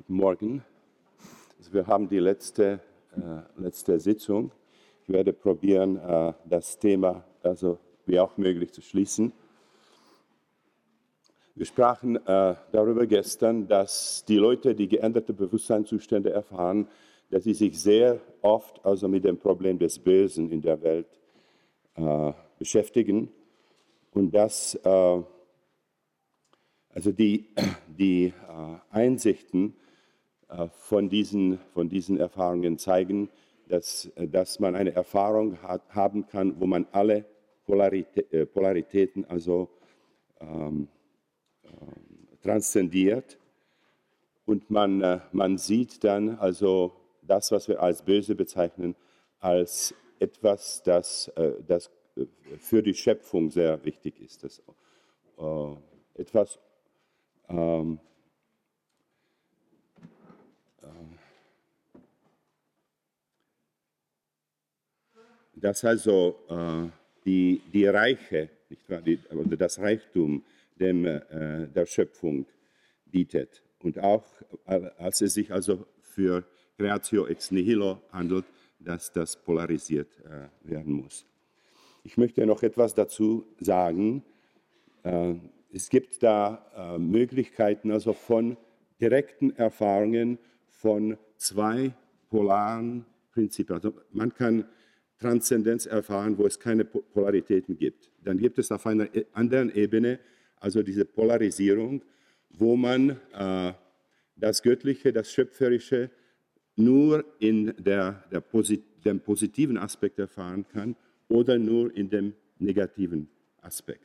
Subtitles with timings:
[0.00, 0.64] Guten Morgen.
[1.58, 2.80] Also wir haben die letzte,
[3.14, 4.50] äh, letzte Sitzung.
[5.02, 9.30] Ich werde probieren, äh, das Thema also wie auch möglich zu schließen.
[11.54, 16.88] Wir sprachen äh, darüber gestern, dass die Leute, die geänderte Bewusstseinszustände erfahren,
[17.28, 21.20] dass sie sich sehr oft also mit dem Problem des Bösen in der Welt
[21.96, 23.30] äh, beschäftigen
[24.12, 25.22] und dass äh,
[26.88, 27.50] also die,
[27.86, 28.32] die äh,
[28.90, 29.74] Einsichten
[30.68, 33.28] von, diesen, von diesen Erfahrungen zeigen,
[33.68, 37.24] dass, äh, dass man eine Erfahrung hat, haben kann, wo man alle
[37.66, 39.68] Polaritä Polaritäten also
[40.40, 40.88] ähm,
[41.62, 41.68] äh,
[42.42, 43.38] transzendiert
[44.44, 46.92] und man, äh, man sieht dann also
[47.22, 48.96] das, was wir als böse bezeichnen,
[49.38, 51.90] als etwas, das, äh, das
[52.58, 54.42] für die Schöpfung sehr wichtig ist.
[54.42, 54.60] Das,
[55.38, 56.58] äh, etwas
[57.48, 58.00] ähm,
[65.54, 66.88] dass also äh,
[67.24, 70.42] die, die Reiche, nicht wahr, die, oder das Reichtum
[70.78, 72.46] dem, äh, der Schöpfung
[73.06, 73.62] bietet.
[73.82, 74.24] Und auch
[74.66, 76.44] äh, als es sich also für
[76.76, 78.46] Creatio ex nihilo handelt,
[78.78, 81.26] dass das polarisiert äh, werden muss.
[82.02, 84.22] Ich möchte noch etwas dazu sagen.
[85.02, 85.34] Äh,
[85.72, 88.56] es gibt da äh, Möglichkeiten, also von
[89.00, 91.92] direkten Erfahrungen von zwei
[92.30, 93.76] polaren Prinzipien.
[93.76, 94.64] Also man kann
[95.20, 98.10] Transzendenz erfahren, wo es keine Polaritäten gibt.
[98.24, 100.18] Dann gibt es auf einer e-, anderen Ebene
[100.60, 102.02] also diese Polarisierung,
[102.50, 103.72] wo man äh,
[104.36, 106.10] das Göttliche, das Schöpferische
[106.76, 110.94] nur in der, der Posit dem positiven Aspekt erfahren kann
[111.28, 113.28] oder nur in dem negativen
[113.62, 114.04] Aspekt.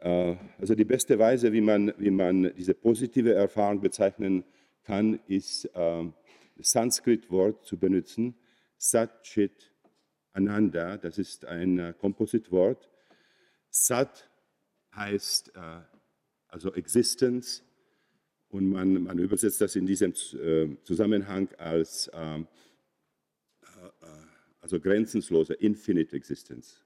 [0.00, 4.44] Äh, also die beste Weise, wie man, wie man diese positive Erfahrung bezeichnen
[4.84, 6.04] kann, ist äh,
[6.56, 8.34] das Sanskrit-Wort zu benutzen,
[8.78, 9.71] Sat-Chit
[10.32, 12.88] Ananda, das ist ein äh, Kompositwort.
[13.70, 14.28] Sat
[14.94, 15.52] heißt
[16.48, 17.64] also Existenz
[18.50, 22.10] und man, man übersetzt das in diesem Zusammenhang als
[24.60, 26.82] also grenzenlose Infinite Existence.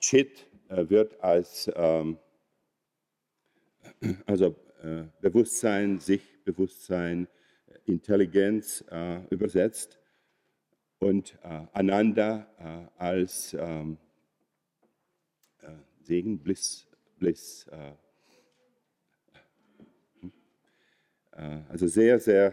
[0.00, 2.18] Chit äh, wird als ähm,
[4.26, 7.28] also, äh, Bewusstsein, Sichtbewusstsein,
[7.84, 9.98] Intelligenz äh, übersetzt
[11.02, 13.98] und äh, Ananda äh, als ähm,
[15.60, 16.86] äh, Segen, Bliss,
[17.18, 17.66] Bliss
[20.20, 20.32] hm?
[21.68, 22.52] also sehr, sehr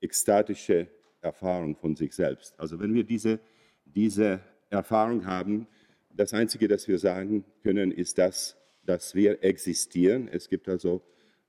[0.00, 0.88] ekstatische
[1.20, 2.58] Erfahrung von sich selbst.
[2.58, 3.38] Also wenn wir diese,
[3.84, 5.66] diese Erfahrung haben,
[6.10, 10.28] das Einzige, das wir sagen können, ist das, dass wir existieren.
[10.28, 11.00] Es gibt also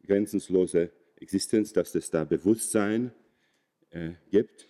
[0.06, 3.12] grenzenlose Existenz, dass es da Bewusstsein
[3.90, 4.68] äh, gibt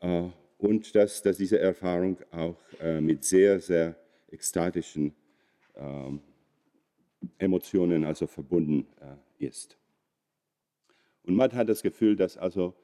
[0.00, 0.28] äh,
[0.58, 3.96] und dass, dass diese Erfahrung auch äh, mit sehr, sehr
[4.30, 5.14] ekstatischen
[5.74, 6.20] ähm,
[7.38, 9.76] Emotionen also verbunden äh, ist.
[11.22, 12.74] Und man hat das Gefühl, dass also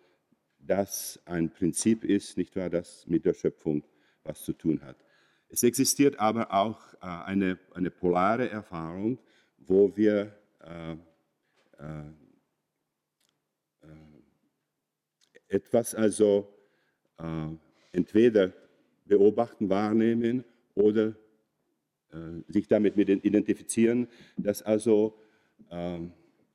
[0.58, 3.84] das ein Prinzip ist, nicht wahr, das mit der Schöpfung
[4.24, 4.96] was zu tun hat.
[5.48, 9.18] Es existiert aber auch äh, eine, eine polare Erfahrung,
[9.58, 12.00] wo wir äh, äh,
[13.82, 13.96] äh
[15.48, 16.48] etwas also
[17.22, 17.48] äh,
[17.92, 18.52] entweder
[19.06, 20.44] beobachten, wahrnehmen
[20.74, 21.14] oder
[22.10, 22.16] äh,
[22.48, 25.18] sich damit mit identifizieren, das also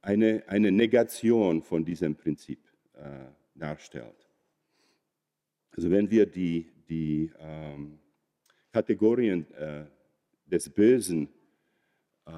[0.02, 2.60] eine, eine Negation von diesem Prinzip
[3.56, 4.28] darstellt.
[5.72, 8.00] Also wenn wir die, die ähm,
[8.74, 9.86] Kategorien äh,
[10.46, 11.30] des Bösen
[12.26, 12.32] äh,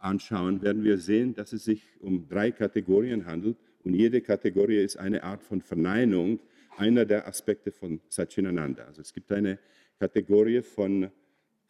[0.00, 4.96] anschauen, werden wir sehen, dass es sich um drei Kategorien handelt und jede Kategorie ist
[4.96, 6.40] eine Art von Verneinung
[6.76, 8.84] einer der Aspekte von Satchinananda.
[8.84, 9.58] Also es gibt eine
[9.98, 11.10] Kategorie von,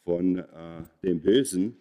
[0.04, 0.44] von äh,
[1.02, 1.76] dem Bösen,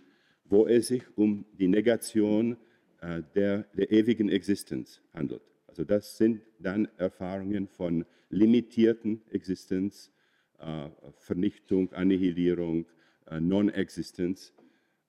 [0.46, 2.58] wo es sich um die Negation
[3.02, 5.42] äh, der, der ewigen Existenz handelt.
[5.68, 10.12] Also das sind dann Erfahrungen von limitierten Existenz,
[10.60, 12.86] äh, Vernichtung, Annihilierung,
[13.28, 14.54] äh, Non-Existenz,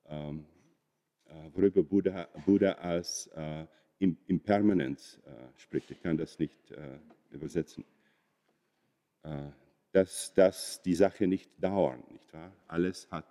[0.08, 0.44] ähm,
[1.26, 3.30] äh, worüber Buddha, Buddha als
[3.98, 5.18] Impermanenz
[5.56, 5.90] spricht.
[5.90, 6.54] Ich kann das nicht
[7.30, 7.82] übersetzen.
[9.92, 12.52] Dass, dass die Sache nicht dauern, nicht wahr?
[12.68, 13.26] Alles hat,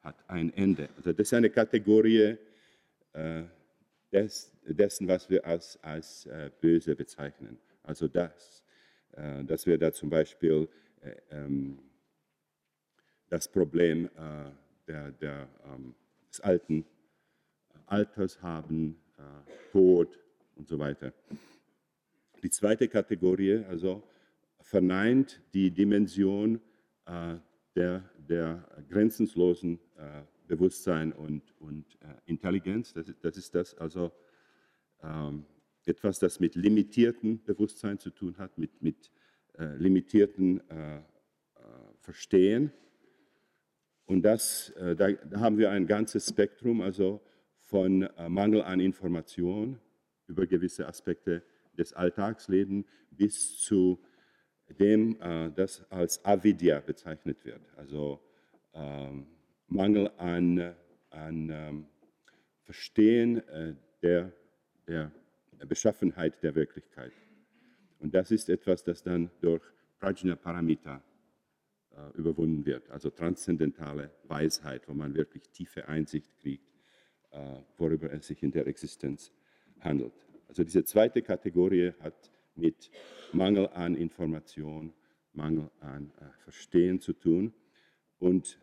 [0.00, 0.88] hat ein Ende.
[0.96, 2.36] Also das ist eine Kategorie
[4.12, 6.28] des, dessen, was wir als, als
[6.60, 7.58] böse bezeichnen.
[7.82, 8.64] Also das,
[9.12, 10.68] dass wir da zum Beispiel
[11.02, 11.78] äh, ähm,
[13.28, 14.50] das Problem äh,
[14.86, 15.94] der, der, ähm,
[16.28, 16.84] des alten
[17.86, 20.18] Alters haben, äh, Tod
[20.56, 21.12] und so weiter.
[22.42, 24.02] Die zweite Kategorie also
[24.68, 26.60] verneint die Dimension
[27.06, 27.36] äh,
[27.74, 32.92] der, der grenzenlosen äh, Bewusstsein und, und äh, Intelligenz.
[32.92, 34.12] Das das ist das also
[35.02, 35.46] ähm,
[35.86, 39.10] etwas, das mit limitiertem Bewusstsein zu tun hat, mit, mit
[39.58, 40.60] limitierten
[41.98, 42.70] Verstehen.
[44.04, 45.08] Und das, da,
[45.40, 47.20] haben wir ein ganzes Spektrum also
[47.62, 49.80] von Mangel an Information
[50.28, 51.42] über gewisse Aspekte
[51.76, 53.98] des Alltagslebens bis zu
[54.74, 58.20] dem, äh, das als Avidya bezeichnet wird, also
[58.74, 59.26] ähm,
[59.66, 60.74] Mangel an,
[61.10, 61.86] an ähm,
[62.62, 63.42] Verstehen
[64.02, 64.30] der,
[64.86, 65.10] der
[65.66, 67.12] Beschaffenheit der Wirklichkeit.
[67.98, 69.62] Und das ist etwas, das dann durch
[69.98, 71.02] Prajna Paramita
[71.98, 76.72] äh, überwunden wird, also transzendentale Weisheit, wo man wirklich tiefe Einsicht kriegt,
[77.30, 79.32] äh, worüber es sich in der Existenz
[79.80, 80.14] handelt.
[80.46, 82.90] Also diese zweite Kategorie hat mit
[83.32, 84.92] Mangel an Information,
[85.32, 87.52] Mangel an äh, Verstehen zu tun.
[88.18, 88.58] Und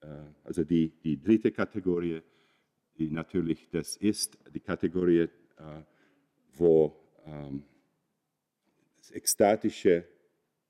[0.00, 0.06] äh,
[0.44, 2.22] also die, die dritte Kategorie,
[2.98, 5.82] die natürlich das ist, die Kategorie, äh,
[6.52, 6.94] wo
[7.24, 7.62] ähm,
[8.96, 10.04] das ekstatische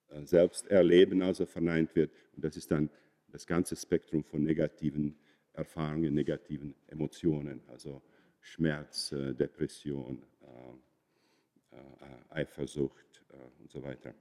[0.09, 2.13] äh, Selbsterleben also verneint wird.
[2.37, 2.91] Und das ist dann
[3.29, 5.19] das ganze Spektrum von negativen
[5.53, 8.03] Erfahrungen, negativen Emotionen, also
[8.41, 10.88] Schmerz, äh, Depression, äh,
[12.31, 13.23] Eifersucht
[13.59, 14.15] und so weiter.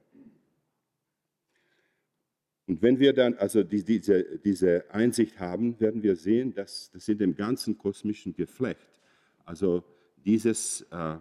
[2.66, 7.16] Und wenn wir dann also diese, diese Einsicht haben, werden wir sehen, dass das in
[7.16, 9.00] dem ganzen kosmischen Geflecht,
[9.46, 9.82] also
[10.22, 11.16] dieses äh,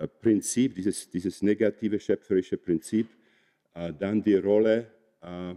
[0.00, 3.06] äh, Prinzip, dieses, dieses negative schöpferische Prinzip,
[3.74, 4.90] äh, dann die Rolle
[5.20, 5.54] äh,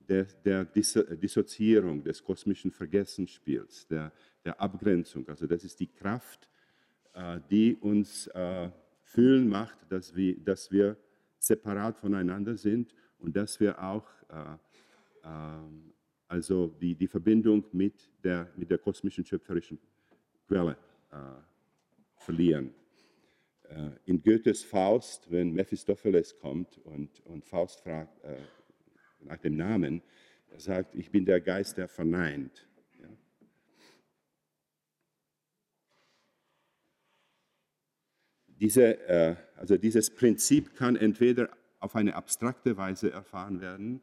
[0.00, 4.12] der, der Dissoziierung, des kosmischen Vergessensspiels, der,
[4.44, 5.28] der Abgrenzung.
[5.28, 6.46] Also das ist die Kraft,
[7.50, 8.28] die uns
[9.14, 10.96] fühlen macht, dass wir, dass wir
[11.38, 14.06] separat voneinander sind und dass wir auch
[16.28, 19.78] also die, die Verbindung mit der, mit der kosmischen schöpferischen
[20.46, 20.76] Quelle
[22.16, 22.74] verlieren.
[23.68, 28.36] Äh, in Goethes Faust, wenn Mephistopheles kommt und, und Faust fragt äh,
[29.20, 30.02] nach dem Namen,
[30.50, 32.68] er sagt, ich bin der Geist, der verneint.
[33.00, 33.08] Ja?
[38.60, 41.48] Diese, äh, also dieses Prinzip kann entweder
[41.80, 44.00] auf eine abstrakte Weise erfahren werden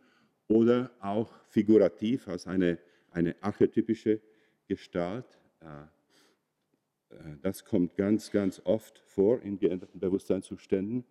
[0.48, 2.78] oder auch figurativ als eine,
[3.12, 4.20] eine archetypische
[4.68, 5.26] Gestalt.
[5.62, 11.06] Äh, äh, das kommt ganz, ganz oft vor in geänderten Bewusstseinszuständen.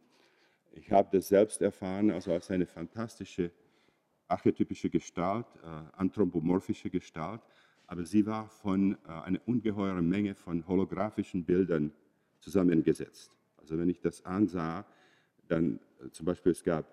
[0.72, 3.50] Ich habe das selbst erfahren, also als eine fantastische
[4.28, 5.46] archetypische Gestalt,
[5.96, 7.40] anthropomorphische Gestalt,
[7.88, 11.92] aber sie war von einer ungeheuren Menge von holographischen Bildern
[12.40, 13.36] zusammengesetzt.
[13.56, 14.86] Also wenn ich das ansah,
[15.48, 16.84] dann äh, zum Beispiel es gab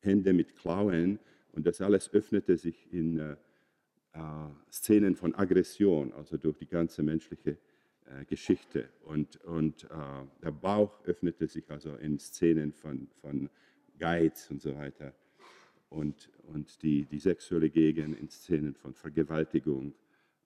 [0.00, 1.18] Hände mit Klauen
[1.52, 3.36] und das alles öffnete sich in äh,
[4.12, 4.18] äh
[4.70, 7.58] Szenen von Aggression, also durch die ganze menschliche
[8.06, 8.88] äh, Geschichte.
[9.04, 9.88] Und, und äh,
[10.42, 13.48] der Bauch öffnete sich also in Szenen von, von
[13.98, 15.14] Geiz und so weiter.
[15.88, 19.94] Und, und die, die sexuelle Gegend in Szenen von Vergewaltigung.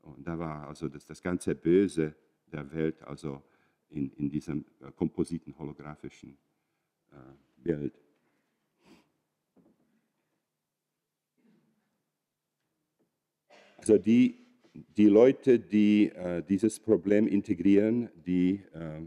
[0.03, 2.15] Und da war also das, das ganze Böse
[2.53, 3.43] der Welt also
[3.91, 6.37] in, in diesem äh, kompositen holographischen
[7.13, 7.17] äh,
[7.63, 8.01] Bild.
[13.79, 14.47] Also die
[14.97, 19.01] die Leute, die äh, dieses Problem integrieren, die äh,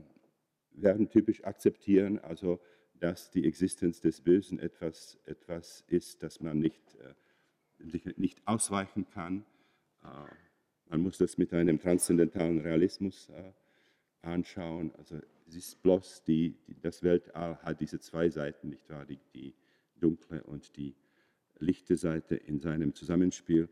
[0.71, 2.59] werden typisch akzeptieren, also
[2.99, 9.45] dass die Existenz des Bösen etwas, etwas ist, das man nicht, äh, nicht ausweichen kann.
[10.03, 10.07] Äh,
[10.89, 13.31] man muss das mit einem transzendentalen Realismus
[14.21, 14.91] anschauen.
[14.97, 19.05] Also es ist bloß die, die, das Weltall hat diese zwei Seiten, nicht wahr?
[19.05, 19.53] Die, die
[19.99, 20.95] dunkle und die
[21.59, 23.69] lichte Seite in seinem Zusammenspiel.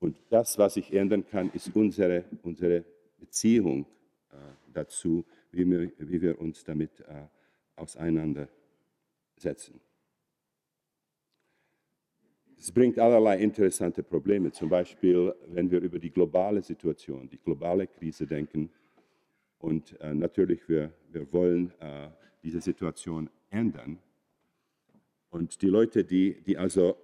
[0.00, 2.84] Und das, was sich ändern kann, ist unsere, unsere
[3.18, 3.86] Beziehung
[4.32, 4.36] äh,
[4.72, 7.26] dazu, wie wir, wie wir, uns damit äh,
[7.76, 9.80] auseinandersetzen.
[12.58, 17.86] Es bringt allerlei interessante Probleme, zum Beispiel, wenn wir über die globale Situation, die globale
[17.86, 18.70] Krise denken.
[19.58, 22.08] Und äh, natürlich, wir, wir wollen äh,
[22.42, 23.98] diese Situation ändern.
[25.30, 26.96] Und die Leute, die, die also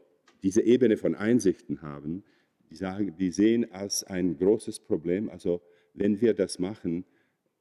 [0.43, 2.23] diese Ebene von Einsichten haben,
[2.71, 5.61] die, sagen, die sehen als ein großes Problem, also
[5.95, 7.05] wenn wir das machen,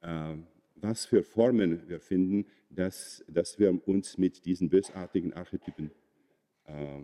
[0.02, 0.36] äh,
[0.76, 5.90] was für Formen wir finden, dass, dass wir uns mit diesen bösartigen Archetypen
[6.66, 7.00] äh,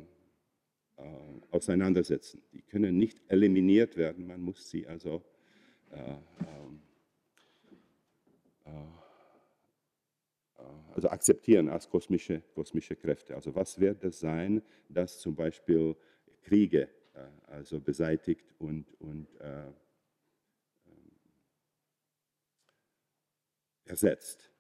[0.97, 1.03] äh,
[1.51, 2.43] auseinandersetzen.
[2.53, 5.23] Die können nicht eliminiert werden, man muss sie also
[5.91, 6.86] äh, ähm, äh,
[10.95, 13.35] also akzeptieren als kosmische, kosmische Kräfte.
[13.35, 15.95] Also was wird es sein, das zum Beispiel
[16.43, 19.71] Kriege äh, also beseitigt und, und äh,
[23.85, 24.51] ersetzt.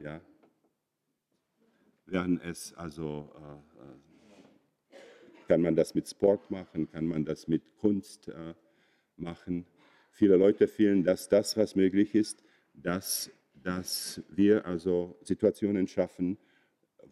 [0.00, 0.20] Ja?
[2.06, 3.82] Während es also äh,
[5.46, 8.54] kann man das mit Sport machen, kann man das mit Kunst äh,
[9.16, 9.66] machen.
[10.10, 12.42] Viele Leute fühlen, dass das, was möglich ist,
[12.72, 13.30] dass,
[13.62, 16.38] dass wir also Situationen schaffen,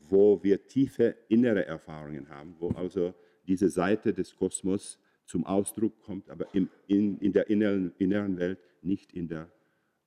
[0.09, 3.15] wo wir tiefe innere Erfahrungen haben, wo also
[3.47, 8.59] diese Seite des Kosmos zum Ausdruck kommt, aber in, in, in der inneren, inneren Welt,
[8.83, 9.51] nicht in der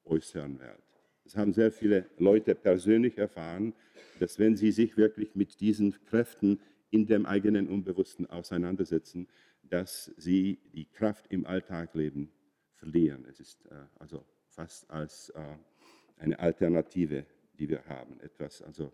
[0.04, 0.84] äußeren Welt.
[1.24, 3.74] Das haben sehr viele Leute persönlich erfahren,
[4.20, 6.60] dass wenn sie sich wirklich mit diesen Kräften
[6.90, 9.28] in dem eigenen Unbewussten auseinandersetzen,
[9.64, 12.30] dass sie die Kraft im Alltagleben
[12.76, 13.26] verlieren.
[13.30, 15.56] Es ist äh, also fast als äh,
[16.18, 17.26] eine Alternative,
[17.60, 18.92] die wir haben, etwas, also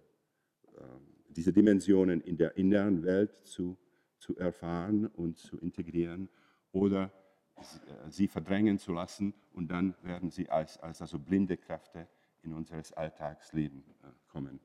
[0.78, 0.84] äh,
[1.30, 3.78] diese Dimensionen in der inneren Welt zu,
[4.18, 6.30] zu erfahren und zu integrieren
[6.72, 7.12] oder
[7.58, 7.62] äh,
[8.10, 12.08] sie verdrängen zu lassen und dann werden sie als, als also blinde Kräfte
[12.44, 14.60] in unser Alltagsleben äh, kommen.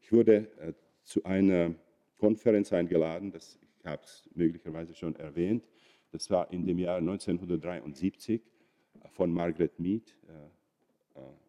[0.00, 0.72] Ich wurde äh,
[1.02, 1.74] zu einer
[2.18, 5.64] Konferenz eingeladen, das, ich habe es möglicherweise schon erwähnt,
[6.10, 10.16] das war in dem Jahr 1973 äh, von Margaret Mead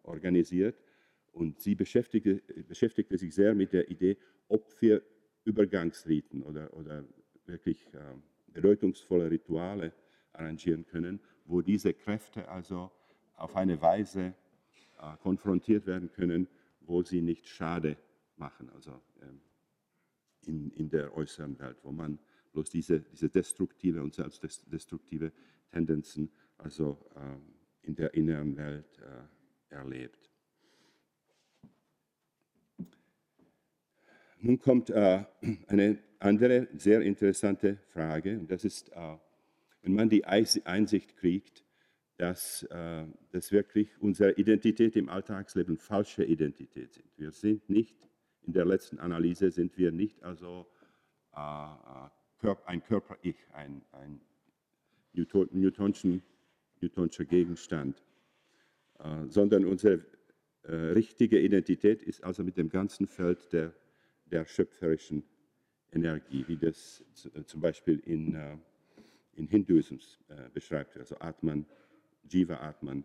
[0.02, 0.76] organisiert.
[1.32, 4.16] Und sie beschäftigte, beschäftigte, sich sehr mit der Idee,
[4.48, 5.02] ob wir
[5.44, 7.04] Übergangsriten oder, oder
[7.46, 7.88] wirklich
[8.52, 9.92] bedeutungsvolle Rituale
[10.32, 12.90] arrangieren können, wo diese Kräfte also
[13.36, 14.34] auf eine Weise
[15.00, 16.48] äh, konfrontiert werden können,
[16.80, 17.96] wo sie nicht Schade
[18.36, 19.40] machen, also ähm,
[20.46, 22.18] in, in der äußeren Welt, wo man
[22.52, 25.32] bloß diese, diese destruktive und selbstdestruktive
[25.70, 27.42] Tendenzen also ähm,
[27.82, 29.24] in der inneren Welt äh,
[29.74, 30.30] erlebt.
[34.40, 35.24] Nun kommt äh,
[35.66, 38.90] eine andere sehr interessante Frage, und das ist,
[39.82, 41.64] wenn man die Einsicht kriegt,
[42.16, 47.06] dass äh, das wirklich unsere Identität im Alltagsleben falsche Identität sind.
[47.16, 47.96] Wir sind nicht,
[48.42, 50.66] in der letzten Analyse sind wir nicht also
[51.34, 52.08] äh, äh
[52.66, 54.20] ein Körper-Ich, ein, ein
[55.14, 56.22] Newton, Newtonschen,
[56.82, 58.13] Newtonscher Gegenstand, äh,
[59.28, 60.04] sondern unsere
[60.62, 63.74] äh, richtige Identität ist also mit dem ganzen Feld der,
[64.26, 65.24] der schöpferischen
[65.92, 67.04] Energie, wie das
[67.46, 68.56] zum Beispiel in, äh,
[69.34, 70.20] in Hinduismus
[70.52, 71.66] beschreibt, also Atman,
[72.28, 73.04] Jiva Atman,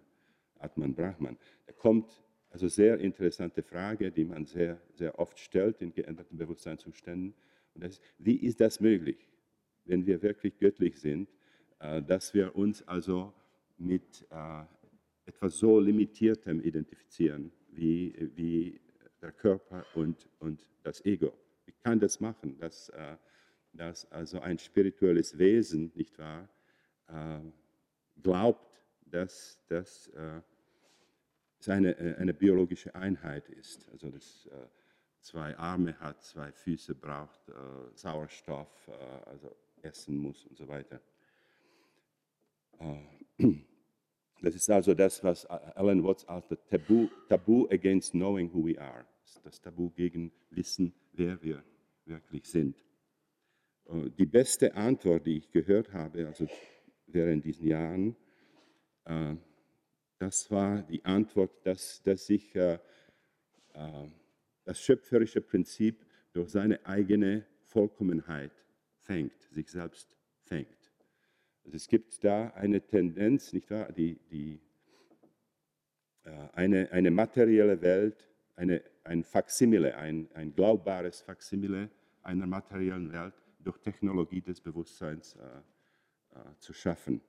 [0.59, 1.37] Atman Brahman.
[1.65, 7.33] Da kommt also sehr interessante Frage, die man sehr, sehr oft stellt in geänderten Bewusstseinszuständen.
[7.75, 9.29] Und das ist, wie ist das möglich,
[9.85, 11.29] wenn wir wirklich göttlich sind,
[11.79, 13.33] äh, dass wir uns also
[13.77, 14.63] mit äh,
[15.29, 18.79] etwas so Limitiertem identifizieren wie, wie
[19.21, 21.33] der Körper und, und das Ego.
[21.65, 23.15] Wie kann das machen, dass, äh,
[23.73, 26.49] dass also ein spirituelles Wesen, nicht wahr,
[28.21, 30.41] glaubt, dass das äh,
[31.67, 33.89] eine, äh, eine biologische Einheit ist.
[33.89, 34.67] Also das äh,
[35.21, 37.53] zwei Arme hat, zwei Füße braucht, äh,
[37.95, 41.01] Sauerstoff, äh, also essen muss und so weiter.
[44.39, 48.79] Äh, das ist also das, was Alan Watts als Tabu, Tabu against knowing who we
[48.79, 49.05] are,
[49.43, 51.63] das Tabu gegen Wissen, wer wir
[52.05, 52.83] wirklich sind.
[54.17, 56.47] Die beste Antwort, die ich gehört habe, also
[57.07, 58.15] während diesen Jahren,
[59.05, 59.35] äh,
[60.19, 62.77] das war die Antwort, dass, dass sich äh,
[63.73, 64.07] äh,
[64.65, 68.51] das schöpferische Prinzip durch seine eigene Vollkommenheit
[68.97, 70.78] fängt, sich selbst fängt.
[71.69, 74.59] Also es gibt da eine Tendenz, nicht wahr, die, die,
[76.53, 81.91] eine, eine materielle Welt, eine, ein Faksimile, ein, ein glaubbares Faksimile
[82.23, 87.21] einer materiellen Welt durch Technologie des Bewusstseins äh, äh, zu schaffen.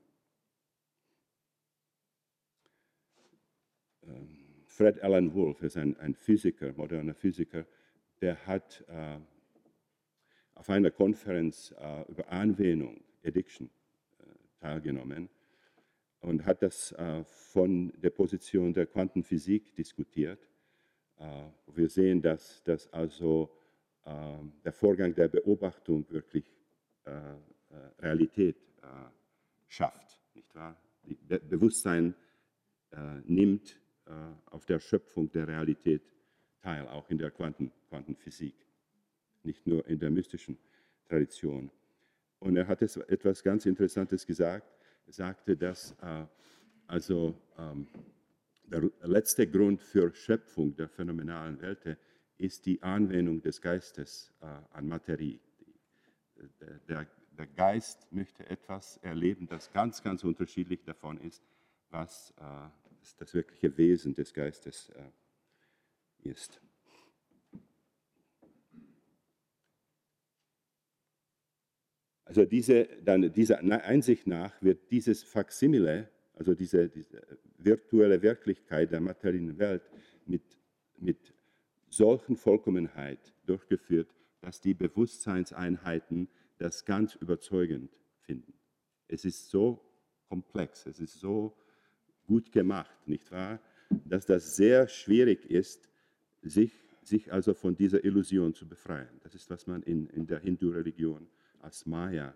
[4.04, 7.66] Ähm, Fred Alan Wolf ist ein, ein Physiker, moderner Physiker,
[8.22, 9.18] der hat äh,
[10.54, 13.79] auf einer Konferenz äh, über Anwendung, Addiction, äh,
[14.60, 15.28] teilgenommen
[16.20, 20.46] und hat das äh, von der Position der Quantenphysik diskutiert.
[21.18, 23.50] Äh, wir sehen, dass, dass also
[24.04, 24.10] äh,
[24.64, 26.44] der Vorgang der Beobachtung wirklich
[27.98, 28.56] Realität
[29.66, 30.76] schafft, nicht wahr?
[31.02, 32.14] Be Bewusstsein
[33.24, 34.12] nimmt äh,
[34.46, 36.02] auf der Schöpfung der Realität
[36.60, 38.54] teil, auch in der Quanten, Quantenphysik,
[39.44, 40.58] nicht nur in der mystischen
[41.08, 41.70] Tradition.
[42.40, 44.66] Und er hat etwas ganz Interessantes gesagt.
[45.06, 46.24] Er sagte, dass äh,
[46.86, 47.86] also ähm,
[48.64, 51.98] der letzte Grund für Schöpfung der phänomenalen Welt
[52.38, 55.38] ist die Anwendung des Geistes äh, an Materie.
[56.60, 57.06] Der, der,
[57.38, 61.42] der, Geist möchte etwas erleben, das ganz, ganz unterschiedlich davon ist,
[61.90, 62.68] was äh,
[63.18, 66.60] das wirkliche Wesen des Geistes äh, ist.
[72.30, 77.20] Also diese, dann dieser Einsicht nach wird dieses Faksimile, also diese, diese
[77.58, 79.82] virtuelle Wirklichkeit der materiellen Welt
[80.26, 80.42] mit,
[80.96, 81.34] mit
[81.88, 88.52] solchen Vollkommenheit durchgeführt, dass die Bewusstseinseinheiten das ganz überzeugend finden.
[89.08, 89.80] Es ist so
[90.28, 91.56] komplex, es ist so
[92.28, 93.58] gut gemacht, nicht wahr,
[94.04, 95.88] dass das sehr schwierig ist,
[96.42, 96.70] sich,
[97.02, 99.20] sich also von dieser Illusion zu befreien.
[99.24, 101.26] Das ist, was man in, in der Hindu-Religion
[101.60, 102.34] als Maya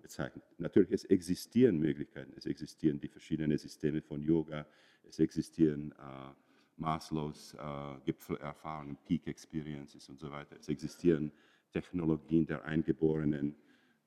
[0.00, 0.44] bezeichnet.
[0.58, 4.66] Natürlich, es existieren Möglichkeiten, es existieren die verschiedenen Systeme von Yoga,
[5.08, 6.32] es existieren äh,
[6.76, 10.56] Maslows äh, Gipfelerfahrungen, Peak Experiences und so weiter.
[10.58, 11.32] Es existieren
[11.72, 13.56] Technologien der eingeborenen,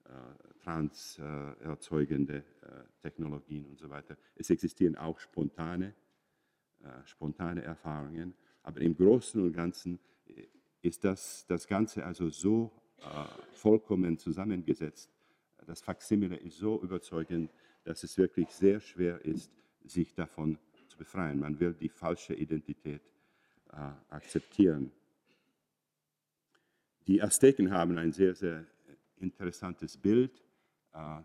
[0.06, 1.24] äh, trans äh,
[1.64, 2.44] äh,
[3.02, 4.18] Technologien und so weiter.
[4.36, 5.94] Es existieren auch spontane,
[6.84, 8.34] äh, spontane Erfahrungen,
[8.64, 10.48] aber im Großen und Ganzen äh,
[10.82, 12.72] ist das, das Ganze also so
[13.51, 15.12] vollkommen zusammengesetzt.
[15.66, 17.51] Das Faksimile ist so überzeugend,
[17.84, 19.51] dass es wirklich sehr schwer ist,
[19.84, 21.39] sich davon zu befreien.
[21.39, 23.01] Man will die falsche Identität
[23.72, 23.75] äh,
[24.10, 24.92] akzeptieren.
[27.08, 28.66] Die Azteken haben ein sehr, sehr
[29.18, 30.44] interessantes Bild
[30.94, 31.22] äh,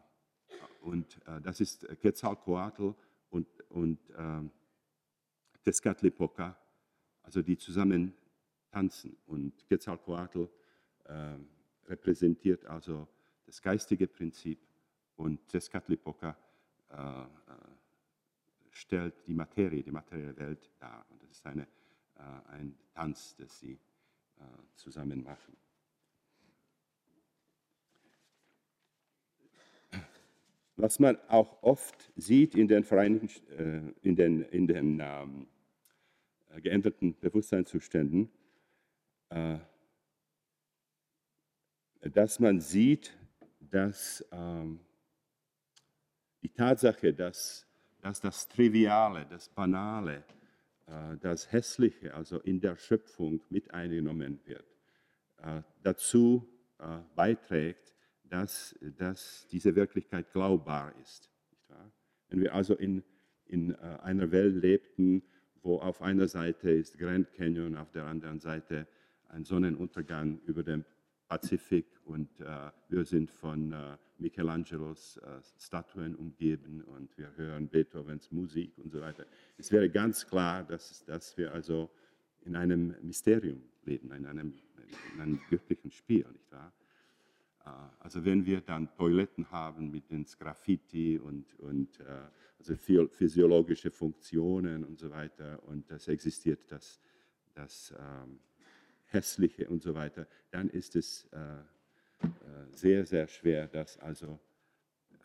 [0.81, 2.95] und äh, das ist Quetzalcoatl
[3.31, 4.43] und, und äh,
[5.65, 6.57] Tezcatlipoca,
[7.23, 8.13] also die zusammen
[8.71, 9.17] tanzen.
[9.27, 10.49] Und Quetzalcoatl
[11.05, 11.35] äh,
[11.93, 13.07] repräsentiert also
[13.47, 14.59] das geistige Prinzip
[15.17, 16.37] und Tezcatlipoca
[16.91, 17.25] äh,
[18.71, 21.05] stellt die Materie, die materielle Welt dar.
[21.11, 21.63] Und das ist eine,
[22.17, 23.79] äh, ein Tanz, das sie
[24.39, 24.43] äh,
[24.75, 25.57] zusammen machen.
[30.77, 35.47] Was man auch oft sieht in den, Vereinigten, äh, in den, in den ähm,
[36.63, 38.31] geänderten Bewusstseinszuständen,
[39.29, 39.59] äh,
[42.03, 43.17] dass man sieht,
[43.61, 44.81] dass ähm,
[46.43, 47.67] die Tatsache, dass
[48.03, 50.25] dass das Triviale, das Banale,
[50.87, 54.67] äh, das Hässliche, also in der Schöpfung mit eingenommen wird,
[55.39, 56.47] äh, dazu
[56.79, 61.31] äh, beiträgt, dass, dass diese Wirklichkeit glaubbar ist.
[62.29, 63.05] Wenn wir also in,
[63.45, 65.23] in einer Welt lebten,
[65.61, 68.87] wo auf einer Seite ist Grand Canyon, auf der anderen Seite
[69.29, 70.87] ein Sonnenuntergang über dem
[71.33, 78.31] Pazifik und äh, wir sind von äh, Michelangelos äh, Statuen umgeben und wir hören Beethovens
[78.31, 79.25] Musik und so weiter.
[79.57, 81.89] Es wäre ganz klar, dass, dass wir also
[82.43, 84.53] in einem Mysterium leben, in einem,
[85.15, 86.71] in einem göttlichen Spiel, nicht wahr?
[88.01, 92.01] Also wenn wir dann Toiletten haben mit den Graffiti und, und
[92.59, 97.01] also physiologische Funktionen und so weiter und das existiert, das,
[97.55, 98.41] das ähm,
[99.13, 102.27] Hässliche und so weiter, dann ist es äh, äh,
[102.73, 104.39] sehr, sehr schwer, das also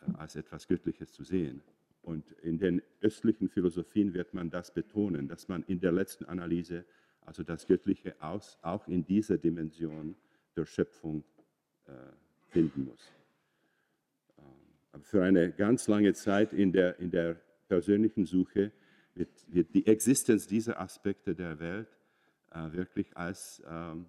[0.06, 1.62] äh, als etwas Göttliches zu sehen.
[2.02, 6.84] Und in den östlichen Philosophien wird man das betonen, dass man in der letzten Analyse
[7.20, 10.16] also das Göttliche aus, auch in dieser Dimension
[10.56, 11.24] der Schöpfung
[11.86, 11.92] äh,
[12.48, 13.12] finden muss.
[14.38, 14.44] Ähm,
[14.92, 18.72] aber für eine ganz lange Zeit in der, in der persönlichen Suche
[19.14, 21.97] wird, wird die Existenz dieser Aspekte der Welt
[22.50, 24.06] wirklich als ähm,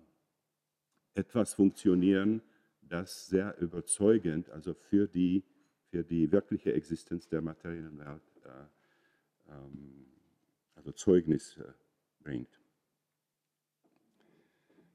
[1.13, 2.41] etwas funktionieren,
[2.82, 5.43] das sehr überzeugend, also für die,
[5.89, 10.06] für die wirkliche Existenz der materiellen Welt, äh, ähm,
[10.75, 11.71] also Zeugnis äh,
[12.23, 12.60] bringt.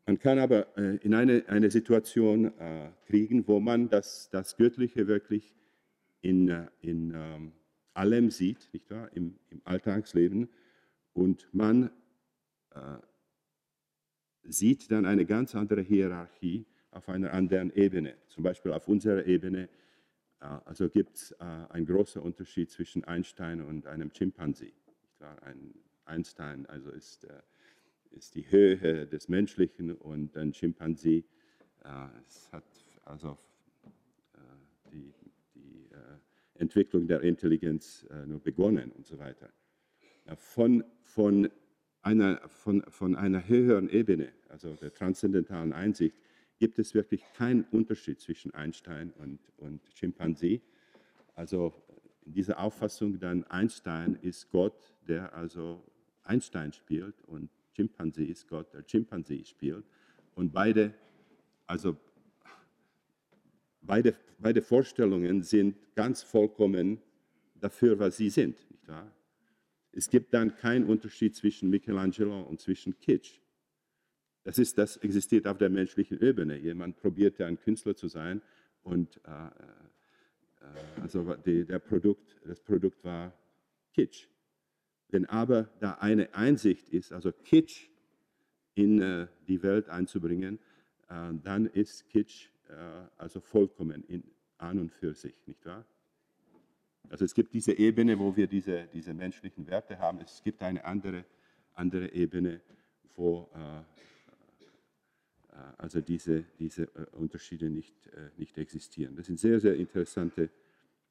[0.06, 5.06] Man kann aber äh, in eine, eine Situation äh, kriegen, wo man das, das Göttliche
[5.06, 5.54] wirklich
[6.20, 7.52] in, äh, in ähm,
[7.94, 9.10] allem sieht, nicht wahr?
[9.14, 10.48] Im, im Alltagsleben,
[11.14, 11.90] und man
[12.70, 12.96] äh,
[14.44, 18.14] sieht dann eine ganz andere Hierarchie auf einer anderen Ebene.
[18.28, 19.68] Zum Beispiel auf unserer Ebene
[20.44, 24.74] äh, also gibt es äh, einen großen Unterschied zwischen Einstein und einem Chimpanzee.
[25.40, 27.40] Ein Einstein also ist, äh,
[28.10, 31.24] ist die Höhe des Menschlichen und ein Chimpanzee
[32.26, 32.64] es hat
[33.04, 33.36] also
[34.90, 35.12] die,
[35.54, 35.86] die
[36.54, 39.50] Entwicklung der Intelligenz nur begonnen und so weiter.
[40.36, 41.50] Von, von
[42.04, 46.16] einer, von, von einer höheren Ebene, also der transzendentalen Einsicht,
[46.58, 50.60] gibt es wirklich keinen Unterschied zwischen Einstein und, und Chimpansee.
[51.34, 51.74] Also
[52.24, 55.82] in dieser Auffassung dann Einstein ist Gott, der also
[56.22, 59.84] Einstein spielt und Chimpanzee ist Gott, der Chimpanzee spielt.
[60.34, 60.94] Und beide,
[61.66, 61.96] also
[63.82, 67.00] beide, beide Vorstellungen sind ganz vollkommen
[67.60, 68.56] dafür, was sie sind.
[68.70, 69.10] Nicht wahr?
[69.96, 73.38] Es gibt dann keinen Unterschied zwischen Michelangelo und zwischen Kitsch.
[74.42, 76.58] Das, ist, das existiert auf der menschlichen Ebene.
[76.58, 78.42] Jemand probierte ein Künstler zu sein
[78.82, 83.32] und äh, äh, also die, der Produkt, das Produkt war
[83.92, 84.26] Kitsch.
[85.08, 87.88] Wenn aber da eine Einsicht ist, also Kitsch
[88.74, 90.58] in äh, die Welt einzubringen,
[91.08, 92.74] äh, dann ist Kitsch äh,
[93.16, 94.24] also vollkommen in,
[94.58, 95.86] an und für sich, nicht wahr?
[97.10, 100.18] Also es gibt diese Ebene, wo wir diese, diese menschlichen Werte haben.
[100.20, 101.24] Es gibt eine andere,
[101.74, 102.60] andere Ebene,
[103.14, 103.82] wo äh, äh
[105.78, 109.14] also diese, diese äh, Unterschiede nicht, äh, nicht existieren.
[109.16, 110.50] Das sind sehr, sehr interessante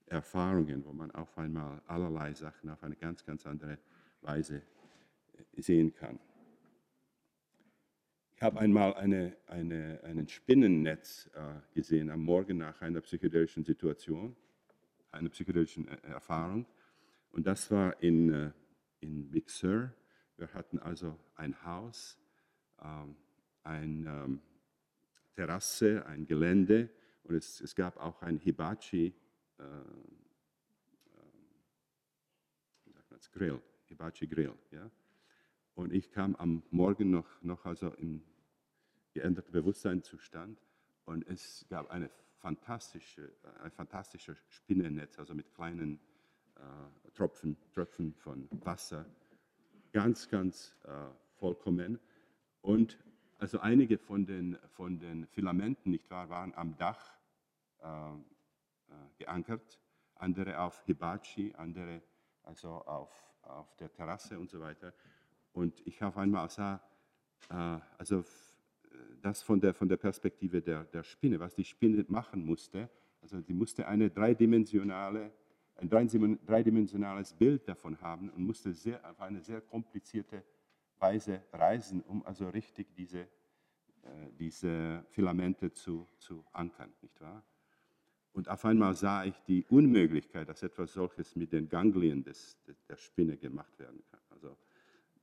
[0.07, 3.77] Erfahrungen, wo man auf einmal allerlei Sachen auf eine ganz, ganz andere
[4.21, 4.61] Weise
[5.57, 6.19] sehen kann.
[8.35, 14.35] Ich habe einmal eine, eine, ein Spinnennetz äh, gesehen am Morgen nach einer psychedelischen Situation
[15.13, 16.65] einer psychedelischen äh, Erfahrung.
[17.31, 18.51] Und das war in, äh,
[18.99, 19.93] in Big Sur.
[20.37, 22.17] Wir hatten also ein Haus,
[22.81, 23.15] ähm,
[23.63, 24.41] eine ähm,
[25.33, 26.89] Terrasse, ein Gelände
[27.23, 29.13] und es, es gab auch ein Hibachi
[29.57, 29.63] äh,
[33.33, 34.53] Grill, Hibachi Grill.
[34.71, 34.89] Ja?
[35.73, 38.21] Und ich kam am Morgen noch, noch also im
[39.13, 40.61] geänderten Bewusstseinszustand
[41.05, 42.11] und es gab eine
[42.43, 43.31] fantastische,
[43.63, 45.97] ein fantastisches Spinnennetz, also mit kleinen
[46.57, 49.05] äh, Tropfen, Tropfen von Wasser,
[49.93, 50.89] ganz, ganz äh,
[51.39, 51.99] vollkommen.
[52.61, 52.99] Und
[53.39, 57.17] also einige von den, von den Filamenten, nicht wahr, waren am Dach
[57.81, 58.19] äh, äh
[59.17, 59.79] geankert,
[60.15, 62.01] andere auf Hibachi, andere
[62.43, 64.93] also auf, auf der Terrasse und so weiter.
[65.53, 66.81] Und ich auf einmal sah,
[67.49, 68.25] äh, also
[69.21, 72.89] das von der, von der Perspektive der, der Spinne, was die Spinne machen musste.
[73.21, 75.31] Also sie musste eine dreidimensionale,
[75.77, 80.43] ein dreidimensionales Bild davon haben und musste sehr, auf eine sehr komplizierte
[80.99, 83.27] Weise reisen, um also richtig diese, äh,
[84.37, 87.43] diese Filamente zu, zu ankern, nicht wahr?
[88.33, 92.57] Und auf einmal sah ich die Unmöglichkeit, dass etwas solches mit den Ganglien des,
[92.89, 94.19] der Spinne gemacht werden kann.
[94.31, 94.57] Also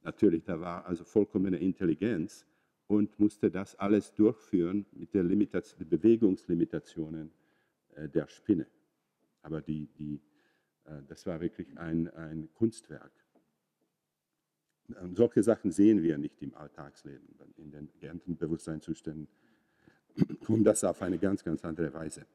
[0.02, 2.46] natürlich, da war also vollkommene Intelligenz,
[2.90, 7.30] und musste das alles durchführen mit den Bewegungslimitationen
[7.94, 8.66] äh, der Spinne.
[9.42, 10.20] Aber die, die,
[10.86, 13.12] äh, das war wirklich ein, ein Kunstwerk.
[15.00, 17.28] Und solche Sachen sehen wir nicht im Alltagsleben.
[17.58, 19.28] In den geernten Bewusstseinszuständen
[20.44, 22.26] kommt das auf eine ganz, ganz andere Weise.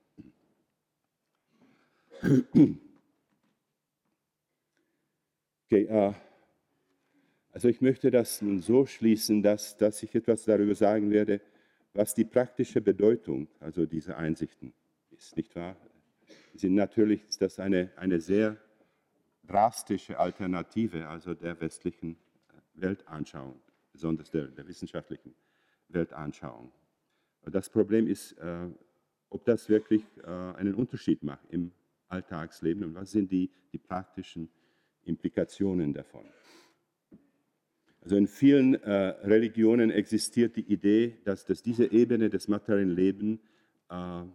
[5.68, 6.14] Okay, uh,
[7.56, 11.40] also ich möchte das nun so schließen, dass, dass ich etwas darüber sagen werde,
[11.94, 14.74] was die praktische Bedeutung also dieser Einsichten
[15.12, 15.78] ist, nicht wahr?
[16.54, 18.58] Sind natürlich ist das eine, eine sehr
[19.44, 22.18] drastische Alternative also der westlichen
[22.74, 23.62] Weltanschauung,
[23.94, 25.34] besonders der, der wissenschaftlichen
[25.88, 26.74] Weltanschauung.
[27.46, 28.68] Das Problem ist, äh,
[29.30, 31.72] ob das wirklich äh, einen Unterschied macht im
[32.10, 34.50] Alltagsleben und was sind die, die praktischen
[35.06, 36.26] Implikationen davon.
[38.06, 38.92] Also in vielen äh,
[39.24, 43.40] Religionen existiert die Idee, dass, dass diese Ebene des materiellen Lebens
[43.90, 44.26] äh, äh,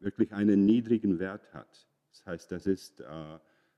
[0.00, 1.88] wirklich einen niedrigen Wert hat.
[2.10, 3.04] Das heißt, das ist äh,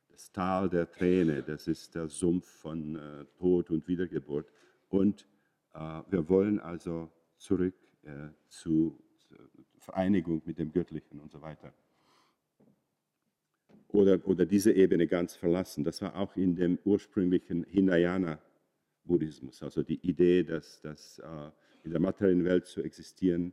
[0.09, 4.51] das Tal der Träne, das ist der Sumpf von äh, Tod und Wiedergeburt.
[4.89, 5.27] Und
[5.75, 7.75] äh, wir wollen also zurück
[8.49, 8.99] zu
[9.79, 11.75] Vereinigung mit dem Göttlichen und so weiter
[13.89, 15.85] oder, oder diese Ebene ganz verlassen.
[15.85, 21.51] Das war auch in dem ursprünglichen Hinayana-Buddhismus, also die Idee, dass, dass äh,
[21.85, 23.53] in der materiellen Welt zu existieren,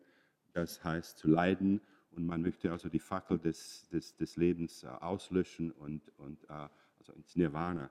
[0.54, 4.88] das heißt zu leiden und man möchte also die Fackel des, des, des Lebens äh,
[4.88, 6.68] auslöschen und, und äh,
[7.00, 7.90] also ins Nirvana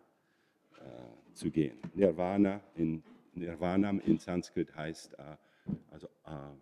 [0.78, 1.78] äh, zu gehen.
[1.94, 3.02] Nirvana in,
[3.34, 5.36] Nirvanam in Sanskrit heißt äh,
[5.90, 6.54] also äh,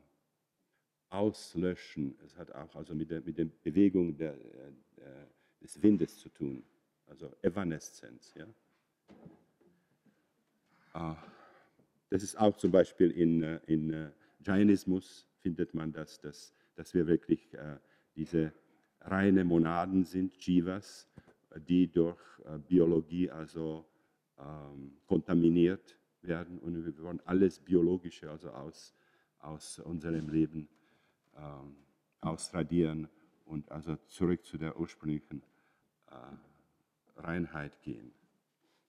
[1.11, 2.17] auslöschen.
[2.25, 4.37] Es hat auch also mit der, mit der Bewegung der,
[4.97, 5.29] der
[5.63, 6.63] des Windes zu tun,
[7.07, 8.35] also Evaneszenz.
[8.35, 8.47] Ja?
[10.93, 11.17] Ah,
[12.11, 14.11] das ist auch zum Beispiel in, äh, in äh,
[14.45, 17.77] Jainismus findet man das, dass, dass wir wirklich äh,
[18.17, 18.53] diese
[19.03, 21.09] reine Monaden sind, Jivas,
[21.69, 22.21] die durch
[22.69, 23.85] Biologie also
[24.39, 28.95] ähm, kontaminiert werden und wir wollen alles Biologische also aus,
[29.39, 30.69] aus unserem Leben
[31.37, 31.77] ähm,
[32.21, 33.09] ausradieren
[33.47, 35.43] und also zurück zu der ursprünglichen
[37.17, 38.13] Reinheit gehen.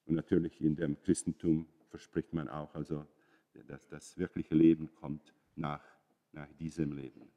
[0.06, 3.06] Und natürlich in dem Christentum verspricht man auch, also
[3.68, 5.84] dass das wirkliche Leben kommt nach,
[6.32, 7.30] nach diesem Leben.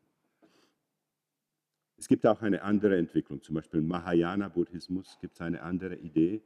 [1.97, 6.42] Es gibt auch eine andere Entwicklung, zum Beispiel im Mahayana-Buddhismus gibt es eine andere Idee,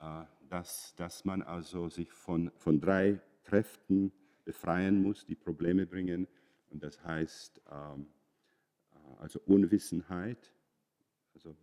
[0.00, 4.12] äh, dass, dass man also sich von, von drei Kräften
[4.44, 6.28] befreien muss, die Probleme bringen.
[6.70, 8.06] Und das heißt ähm,
[8.92, 10.52] äh, also Unwissenheit,
[11.34, 11.56] also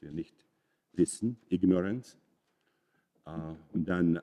[0.00, 0.46] äh, dass wir nicht
[0.92, 2.16] wissen, Ignorance,
[3.72, 4.16] und dann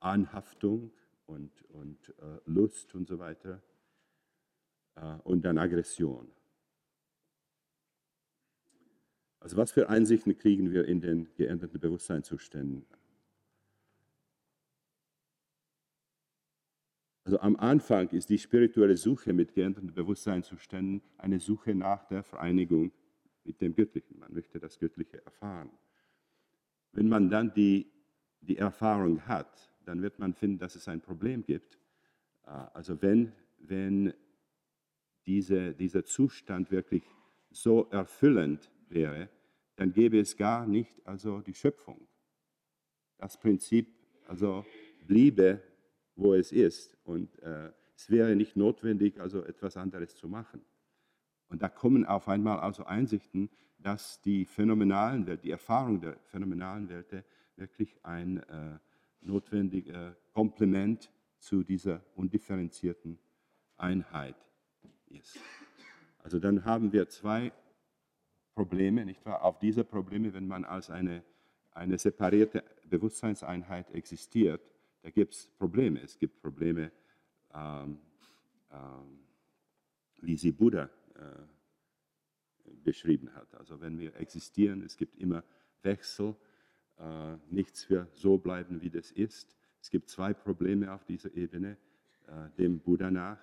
[0.00, 0.92] Anhaftung
[1.26, 2.14] und, und
[2.46, 3.60] Lust und so weiter
[5.24, 6.30] und dann Aggression.
[9.40, 12.86] Also was für Einsichten kriegen wir in den geänderten Bewusstseinszuständen?
[17.24, 22.92] Also am Anfang ist die spirituelle Suche mit geänderten Bewusstseinszuständen eine Suche nach der Vereinigung
[23.44, 24.18] mit dem Göttlichen.
[24.18, 25.70] Man möchte das Göttliche erfahren.
[26.92, 27.90] Wenn man dann die,
[28.40, 31.78] die Erfahrung hat, dann wird man finden, dass es ein Problem gibt.
[32.46, 34.14] Äh, also wenn, wenn
[35.26, 37.04] diese, dieser Zustand wirklich
[37.50, 39.28] so erfüllend wäre,
[39.76, 42.06] dann gäbe es gar nicht also die Schöpfung.
[43.18, 43.88] Das Prinzip
[44.26, 44.64] also
[45.06, 45.62] bliebe,
[46.16, 50.60] wo es ist und äh, es wäre nicht notwendig, also etwas anderes zu machen.
[51.48, 56.88] Und da kommen auf einmal also Einsichten, dass die phänomenalen Welt, die Erfahrung der phänomenalen
[56.88, 57.24] Welt
[57.56, 58.78] wirklich ein äh,
[59.20, 63.18] notwendiges Komplement zu dieser undifferenzierten
[63.76, 64.36] Einheit
[65.08, 65.38] ist.
[66.22, 67.52] Also dann haben wir zwei
[68.54, 69.44] Probleme, nicht wahr?
[69.44, 71.22] Auf diese Probleme, wenn man als eine,
[71.72, 74.62] eine separierte Bewusstseinseinheit existiert,
[75.02, 76.00] da gibt es Probleme.
[76.00, 76.90] Es gibt Probleme,
[77.52, 77.98] ähm,
[78.72, 79.18] ähm,
[80.22, 80.88] wie sie Buddha
[82.82, 83.54] beschrieben hat.
[83.54, 85.44] Also wenn wir existieren, es gibt immer
[85.82, 86.34] Wechsel,
[86.98, 89.56] äh, nichts wird so bleiben, wie das ist.
[89.80, 91.76] Es gibt zwei Probleme auf dieser Ebene,
[92.26, 93.38] äh, dem Buddha nach.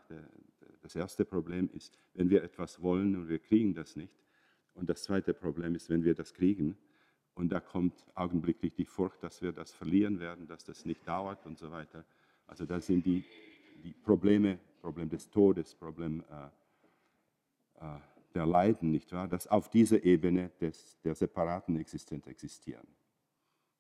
[0.82, 4.14] Das erste Problem ist, wenn wir etwas wollen und wir kriegen das nicht,
[4.74, 6.78] und das zweite Problem ist, wenn wir das kriegen
[7.36, 11.46] und da kommt augenblicklich die Furcht, dass wir das verlieren werden, dass das nicht dauert
[11.46, 12.06] und so weiter.
[12.48, 13.24] Also das sind die,
[13.84, 16.50] die Probleme, Problem des Todes, Problem äh, äh,
[18.34, 22.88] der Leiden, nicht wahr, dass auf dieser Ebene des, der separaten Existenz existieren.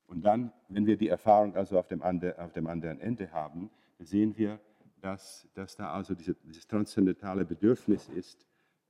[0.08, 3.70] Und dann, wenn wir die Erfahrung also auf dem, andre, auf dem anderen Ende haben,
[4.00, 4.60] sehen wir,
[5.00, 8.46] dass, dass da also diese, dieses transzendentale Bedürfnis ist,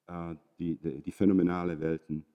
[0.08, 2.26] äh, die, die, die phänomenale Welten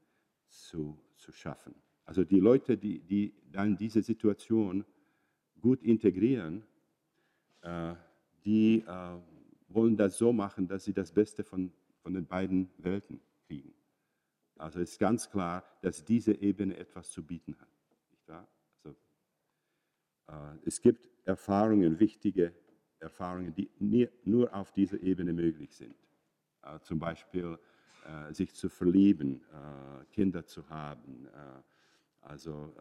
[0.48, 1.74] zu, zu schaffen.
[2.04, 4.84] Also die Leute, die, die dann diese Situation
[5.60, 6.62] gut integrieren,
[7.62, 7.94] äh,
[8.44, 9.18] die äh,
[9.68, 11.72] wollen das so machen, dass sie das Beste von,
[12.06, 13.74] von den beiden Welten kriegen.
[14.58, 18.46] Also ist ganz klar, dass diese Ebene etwas zu bieten hat.
[18.84, 18.96] Also,
[20.28, 22.54] äh, es gibt Erfahrungen, wichtige
[23.00, 25.96] Erfahrungen, die nur auf dieser Ebene möglich sind.
[26.62, 27.58] Äh, zum Beispiel
[28.04, 29.40] äh, sich zu verlieben,
[30.12, 31.28] Kinder zu haben,
[32.20, 32.72] also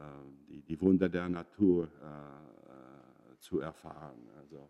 [0.48, 1.90] die, die, Wunder der Natur
[3.40, 4.30] zu erfahren.
[4.38, 4.70] Also,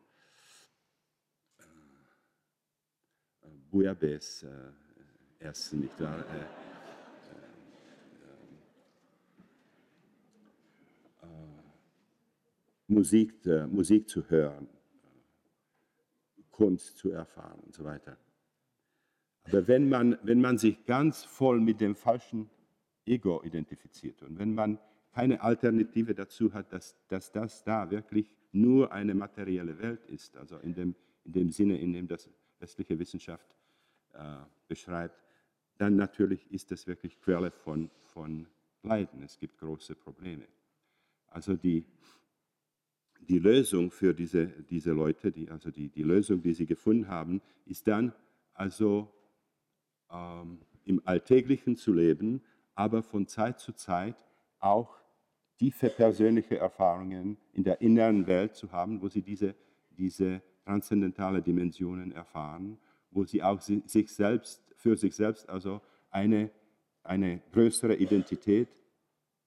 [3.71, 4.73] Bouillabaisse
[5.39, 6.23] essen, nicht wahr?
[12.87, 13.33] Musik,
[13.69, 14.67] Musik zu hören,
[16.51, 18.17] Kunst zu erfahren und so weiter.
[19.47, 22.49] Aber wenn man, wenn man sich ganz voll mit dem falschen
[23.05, 24.79] Ego identifiziert und wenn man
[25.11, 30.57] keine Alternative dazu hat, dass, dass das da wirklich nur eine materielle Welt ist, also
[30.57, 33.55] in dem, in dem Sinne, in dem das westliche Wissenschaft
[34.13, 34.37] äh,
[34.67, 35.21] beschreibt,
[35.77, 38.47] dann natürlich ist das wirklich Quelle von, von
[38.83, 39.23] Leiden.
[39.23, 40.47] Es gibt große Probleme.
[41.27, 41.85] Also die,
[43.19, 47.41] die Lösung für diese, diese Leute, die, also die, die Lösung, die sie gefunden haben,
[47.65, 48.13] ist dann
[48.53, 49.11] also
[50.09, 52.41] ähm, im Alltäglichen zu leben,
[52.75, 54.15] aber von Zeit zu Zeit
[54.59, 54.97] auch
[55.57, 59.55] tiefe persönliche Erfahrungen in der inneren Welt zu haben, wo sie diese,
[59.91, 62.77] diese transzendentale Dimensionen erfahren,
[63.11, 66.49] wo sie auch sich selbst, für sich selbst also eine,
[67.03, 68.67] eine größere Identität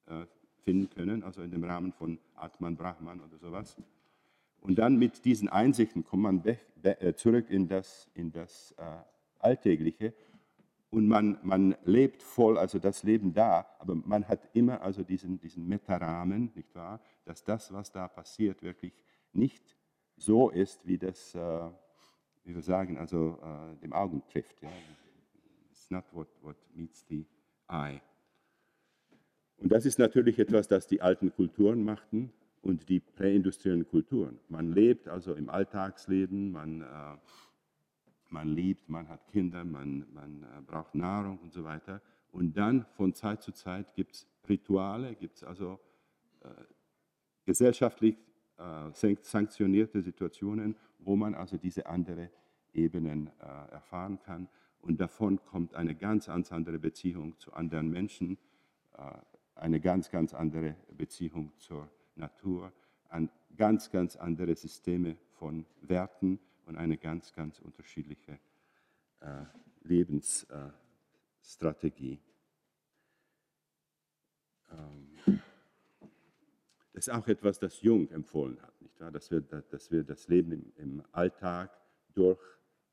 [0.06, 0.24] äh,
[0.62, 3.76] finden können, also in dem Rahmen von Atman, Brahman oder sowas.
[4.60, 6.44] Und dann mit diesen Einsichten kommt man
[6.82, 8.82] äh, zurück in das, in das äh,
[9.38, 10.14] Alltägliche
[10.90, 15.38] und man, man lebt voll, also das Leben da, aber man hat immer also diesen,
[15.38, 18.94] diesen Metarahmen, nicht wahr, dass das, was da passiert, wirklich
[19.32, 19.76] nicht
[20.18, 21.70] so ist, wie das, äh,
[22.44, 24.62] wie wir sagen, also äh, dem Augen trifft.
[24.62, 24.68] Ja.
[25.70, 27.24] It's not what, what meets the
[27.68, 28.00] eye.
[29.58, 34.38] Und das ist natürlich etwas, das die alten Kulturen machten und die präindustriellen Kulturen.
[34.48, 37.16] Man lebt also im Alltagsleben, man, äh,
[38.28, 42.00] man liebt, man hat Kinder, man, man äh, braucht Nahrung und so weiter.
[42.30, 45.80] Und dann von Zeit zu Zeit gibt es Rituale, gibt es also
[46.42, 46.48] äh,
[47.44, 48.16] gesellschaftlich
[49.22, 52.30] sanktionierte Situationen, wo man also diese andere
[52.72, 54.48] Ebenen äh, erfahren kann.
[54.80, 58.38] Und davon kommt eine ganz, ganz andere Beziehung zu anderen Menschen,
[58.96, 59.12] äh,
[59.54, 62.72] eine ganz, ganz andere Beziehung zur Natur,
[63.08, 68.38] an ganz, ganz andere Systeme von Werten und eine ganz, ganz unterschiedliche
[69.20, 69.44] äh,
[69.82, 72.20] Lebensstrategie.
[74.70, 75.40] Ähm,
[76.98, 79.10] ist auch etwas, das Jung empfohlen hat, nicht wahr?
[79.10, 81.70] Dass wir, dass wir das Leben im, im Alltag
[82.14, 82.40] durch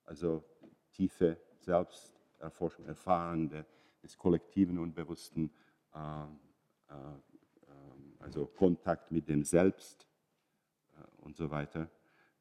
[0.05, 0.43] also
[0.91, 3.49] tiefe Selbsterforschung, Erfahren
[4.03, 5.51] des kollektiven und bewussten
[5.93, 6.95] äh, äh,
[8.19, 10.07] also Kontakt mit dem Selbst
[10.93, 11.89] äh, und so weiter.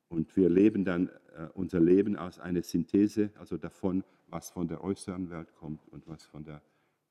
[0.09, 4.83] Und wir leben dann äh, unser Leben aus einer Synthese, also davon, was von der
[4.83, 6.63] äußeren Welt kommt und was von der,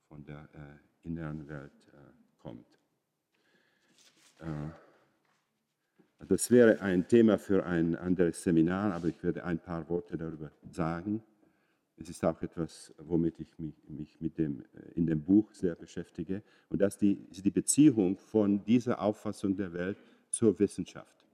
[0.07, 1.71] von der äh, inneren Welt
[2.39, 2.82] kommt.
[6.27, 10.51] Das wäre ein Thema für ein anderes Seminar, aber ich werde ein paar Worte darüber
[10.71, 11.21] sagen.
[11.97, 15.75] Es ist auch etwas, womit ich mich, mich mit dem, äh, in dem Buch sehr
[15.75, 16.41] beschäftige.
[16.69, 21.27] Und das die, ist die Beziehung von dieser Auffassung der Welt zur Wissenschaft.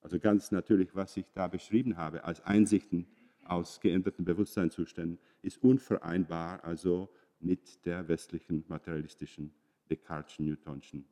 [0.00, 3.06] Also ganz natürlich, was ich da beschrieben habe als Einsichten
[3.44, 7.08] aus geänderten Bewusstseinszuständen, ist unvereinbar also
[7.40, 9.54] mit der westlichen materialistischen
[9.88, 11.06] Descartes'schen, Newtonschen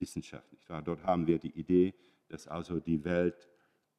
[0.00, 0.52] Wissenschaft.
[0.52, 0.82] Nicht wahr?
[0.82, 1.94] Dort haben wir die Idee,
[2.28, 3.48] dass also die Welt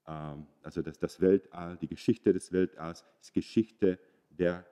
[0.09, 4.65] ähm, also das, das Weltall, die Geschichte des Weltalls ist Geschichte der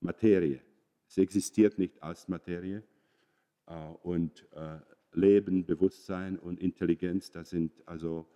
[0.00, 0.60] Materie.
[1.08, 2.82] Es existiert nicht als Materie.
[3.66, 4.78] Äh, und äh,
[5.12, 8.28] Leben, Bewusstsein und Intelligenz, das sind also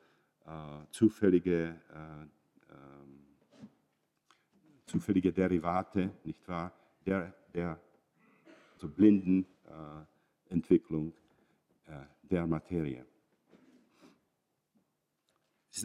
[0.46, 0.50] äh,
[0.90, 2.30] zufällige, ähm,
[4.86, 6.72] zufällige Derivate, nicht wahr,
[7.06, 7.80] der, der
[8.72, 9.46] also blinden
[10.48, 11.12] Entwicklung
[12.30, 13.04] der Materie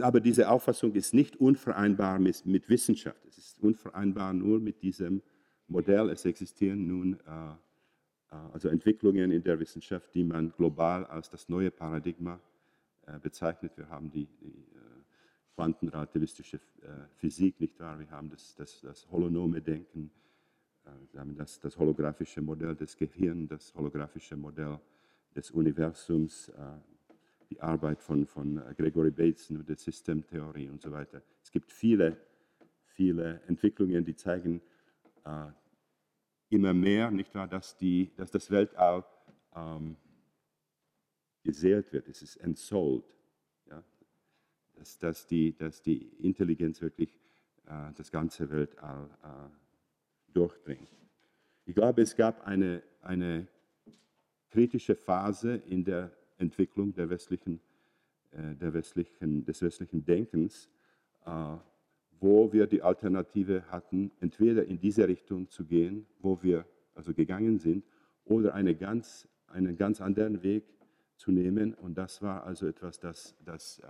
[0.02, 3.24] aber diese Auffassung ist nicht unvereinbar mit, mit, Wissenschaft.
[3.28, 5.22] Es ist unvereinbar nur mit diesem
[5.68, 6.10] Modell.
[6.10, 7.50] Es existieren nun äh,
[8.32, 12.40] äh, also Entwicklungen in der Wissenschaft, die man global als das neue Paradigma
[13.06, 13.74] äh, bezeichnet.
[13.78, 14.80] Wir haben die, die äh,
[15.56, 18.00] quantenrelativistische äh, Physik, nicht wahr?
[18.00, 20.12] Wir haben das, das, das holonome Denken,
[21.12, 24.80] wir haben das, das holographische Modell des Gehirns, das holographische Modell
[25.36, 26.52] des Universums,
[27.50, 31.22] die Arbeit von, von äh, Gregory Bateson und der Systemtheorie und so weiter.
[31.44, 32.18] Es gibt viele,
[32.86, 34.62] viele Entwicklungen, die zeigen
[35.24, 35.48] äh,
[36.50, 39.04] immer mehr, nicht wahr, dass, die, dass das Weltall
[39.56, 39.96] ähm,
[41.44, 43.06] geseelt wird, es ist entsoult.
[43.70, 43.84] Ja?
[44.76, 47.20] Dass, dass, die, dass die Intelligenz wirklich
[47.66, 50.90] äh, das ganze Weltall äh, durchdringt.
[51.66, 53.48] Ich glaube, es gab eine, eine
[54.56, 57.60] kritische Phase in der Entwicklung der westlichen,
[58.32, 60.70] äh, der westlichen, des westlichen Denkens,
[61.26, 61.58] äh,
[62.22, 67.60] wo wir die Alternative hatten, entweder in diese Richtung zu gehen, wo wir also gegangen
[67.60, 67.84] sind,
[68.24, 70.64] oder eine ganz, einen ganz anderen Weg
[71.18, 71.74] zu nehmen.
[71.74, 73.88] Und das war also etwas, das, das äh,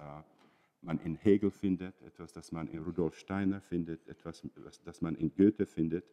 [0.81, 4.41] man in Hegel findet, etwas, das man in Rudolf Steiner findet, etwas,
[4.83, 6.05] das man in Goethe findet,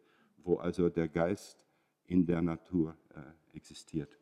[0.43, 1.65] wo also der Geist
[2.05, 2.95] in der Natur
[3.53, 4.19] existiert.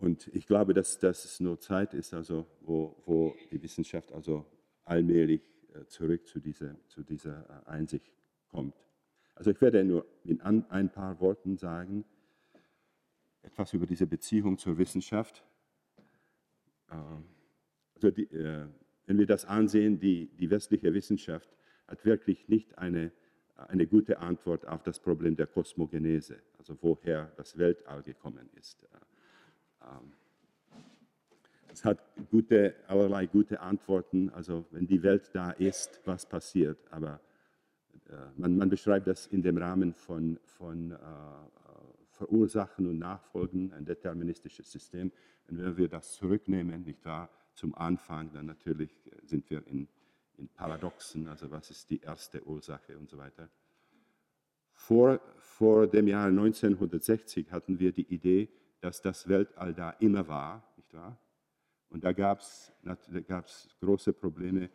[0.00, 4.46] Und ich glaube, dass, dass es nur Zeit ist, also wo, wo die Wissenschaft also
[4.84, 5.42] allmählich
[5.74, 8.10] äh, zurück zu dieser, zu dieser äh, Einsicht
[8.48, 8.74] kommt.
[9.34, 12.06] Also ich werde nur in ein paar Worten sagen,
[13.42, 15.44] etwas über diese Beziehung zur Wissenschaft.
[16.90, 17.24] Ähm,
[17.94, 18.66] also die, äh,
[19.04, 21.50] wenn wir das ansehen, die, die westliche Wissenschaft
[21.86, 23.12] hat wirklich nicht eine,
[23.54, 28.86] eine gute Antwort auf das Problem der Kosmogenese, also woher das Weltall gekommen ist.
[29.82, 30.12] Ähm,
[31.72, 31.98] es hat
[32.30, 36.78] gute, allerlei gute Antworten, also wenn die Welt da ist, was passiert.
[36.90, 37.20] Aber
[38.08, 40.96] äh, man, man, beschreibt das in dem Rahmen von, von äh,
[42.08, 45.12] Verursachen und Nachfolgen, ein deterministisches System.
[45.48, 48.90] Und wenn wir das zurücknehmen, nicht wahr, zum Anfang, dann natürlich
[49.24, 49.88] sind wir in,
[50.36, 53.48] in Paradoxen, also was ist die erste Ursache und so weiter.
[54.72, 58.48] Vor, vor dem Jahr 1960 hatten wir die Idee,
[58.80, 61.18] dass das Weltall da immer war, nicht wahr?
[61.90, 62.72] Und da gab es
[63.80, 64.70] große Probleme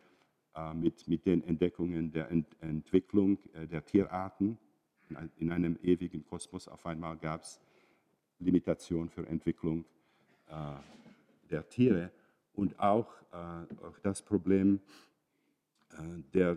[0.54, 4.58] äh, mit, mit den Entdeckungen der Ent Entwicklung äh, der Tierarten.
[5.08, 7.60] In, in einem ewigen Kosmos auf einmal gab es
[8.38, 9.84] Limitationen für Entwicklung.
[11.50, 12.12] der Tiere
[12.54, 14.80] und auch, auch das Problem
[16.34, 16.54] der,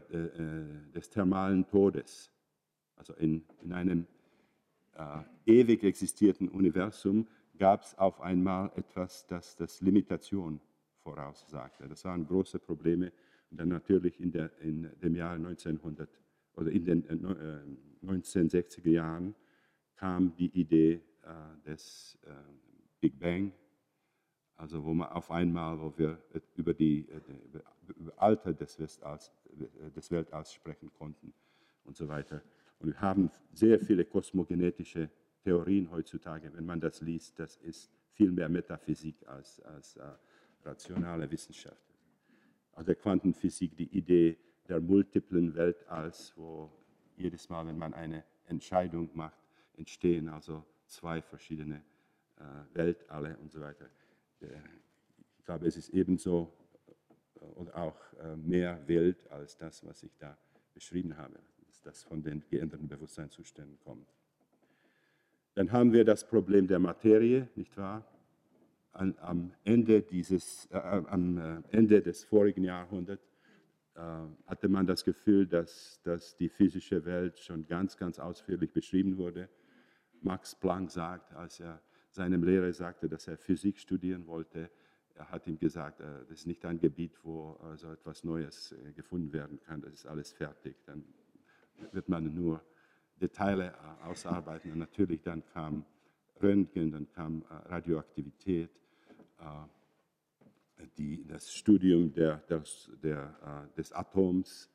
[0.94, 2.32] des thermalen Todes.
[2.98, 4.06] Also in, in einem
[5.46, 7.28] ewig existierten Universum
[7.60, 10.60] gab es auf einmal etwas, das das Limitation
[11.04, 11.88] voraussagte.
[11.88, 13.12] Das waren große Probleme.
[13.52, 16.10] Und dann natürlich in, der, in dem Jahr 1900
[16.56, 19.36] oder in den äh, 1960er äh, Jahren
[19.96, 22.32] kam die Idee äh, des äh,
[23.02, 23.52] Big Bang,
[24.56, 26.22] also wo man auf einmal, wo wir
[26.56, 27.22] über die äh,
[27.96, 31.34] über, Alter des, Westalls, äh, des Weltalls sprechen konnten
[31.84, 32.42] und so weiter.
[32.80, 35.10] Und wir haben sehr viele kosmogenetische
[35.44, 40.04] Theorien heutzutage, wenn man das liest, das ist viel mehr Metaphysik als, als äh,
[40.66, 41.84] rationale Wissenschaft.
[42.74, 44.38] Aus der Quantenphysik die Idee
[44.68, 46.72] der multiplen Weltalls, wo
[47.16, 49.40] jedes Mal, wenn man eine Entscheidung macht,
[49.78, 51.84] entstehen also zwei verschiedene
[52.38, 53.86] äh, Weltalle und so weiter.
[54.42, 54.48] Äh,
[55.38, 56.54] ich glaube, es ist ebenso
[57.36, 60.38] äh, oder auch äh, mehr Welt als das, was ich da
[60.74, 64.08] beschrieben habe, dass das von den geänderten Bewusstseinszuständen kommt.
[65.60, 68.10] Dann haben wir das Problem der Materie, nicht wahr?
[68.94, 73.30] An, am, Ende dieses, äh, äh am äh, Ende des vorigen Jahrhunderts
[73.96, 74.00] äh,
[74.48, 79.50] hatte man das Gefühl, dass, dass die physische Welt schon ganz, ganz ausführlich beschrieben wurde.
[80.22, 84.70] Max Planck sagt, als er seinem Lehrer sagte, dass er Physik studieren wollte,
[85.16, 89.60] er hat ihm gesagt, das ist nicht ein Gebiet, wo so etwas Neues gefunden werden
[89.60, 90.78] kann, das ist alles fertig.
[90.86, 91.04] Dann
[91.92, 92.62] wird man nur
[93.20, 94.72] Details äh, ausarbeiten.
[94.72, 95.86] Und natürlich dann kam
[96.42, 98.70] Röntgen, dann kam äh, Radioaktivität,
[99.40, 104.70] äh, die, das Studium der, des, der, des Atoms,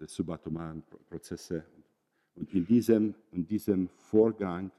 [0.00, 1.64] des subatomaren Prozesse.
[2.34, 4.70] Und in diesem, in diesem Vorgang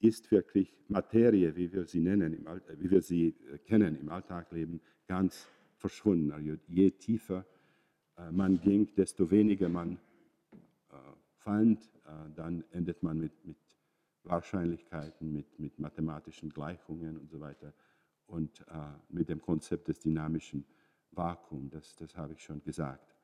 [0.00, 2.44] ist wirklich Materie, wie wir sie nennen,
[2.78, 3.32] wie wir sie
[3.64, 6.32] kennen im Alltagleben, ganz verschwunden.
[6.32, 7.46] Also je tiefer
[8.32, 9.98] man ging, desto weniger man
[11.40, 13.58] fand, äh, dann endet man mit, mit
[14.24, 17.72] Wahrscheinlichkeiten, mit, mit mathematischen Gleichungen und so weiter
[18.26, 18.64] und äh,
[19.08, 20.64] mit dem Konzept des dynamischen
[21.12, 23.14] Vakuums, das, das habe ich schon gesagt.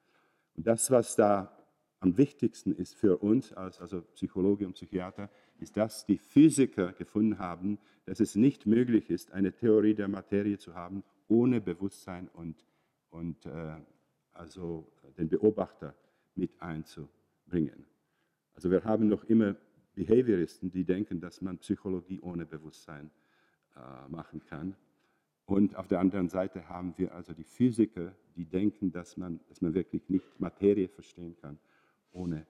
[0.56, 1.56] Und das, was da
[2.00, 7.38] am wichtigsten ist für uns als also Psychologe und Psychiater, ist, dass die Physiker gefunden
[7.38, 12.64] haben, dass es nicht möglich ist, eine Theorie der Materie zu haben, ohne Bewusstsein und,
[13.10, 13.76] und äh,
[14.32, 15.94] also den Beobachter
[16.34, 17.86] mit einzubringen.
[18.56, 19.54] Also wir haben noch immer
[19.94, 23.10] Behavioristen, die denken, dass man Psychologie ohne Bewusstsein
[23.76, 24.74] äh, machen kann.
[25.44, 29.60] Und auf der anderen Seite haben wir also die Physiker, die denken, dass man, dass
[29.60, 31.58] man wirklich nicht Materie verstehen kann,
[32.12, 32.46] ohne,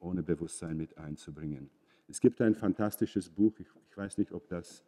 [0.00, 1.70] ohne Bewusstsein mit einzubringen.
[2.08, 4.84] Es gibt ein fantastisches Buch, ich, ich weiß nicht, ob das,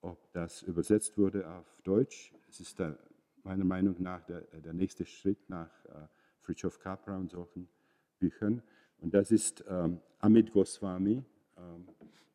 [0.00, 2.32] ob das übersetzt wurde auf Deutsch.
[2.48, 2.98] Es ist der,
[3.42, 6.06] meiner Meinung nach der, der nächste Schritt nach äh,
[6.38, 7.68] Fritjof Capra und solchen
[8.18, 8.62] Büchern.
[9.00, 11.22] Und das ist ähm, Amit Goswami.
[11.56, 11.88] Ähm,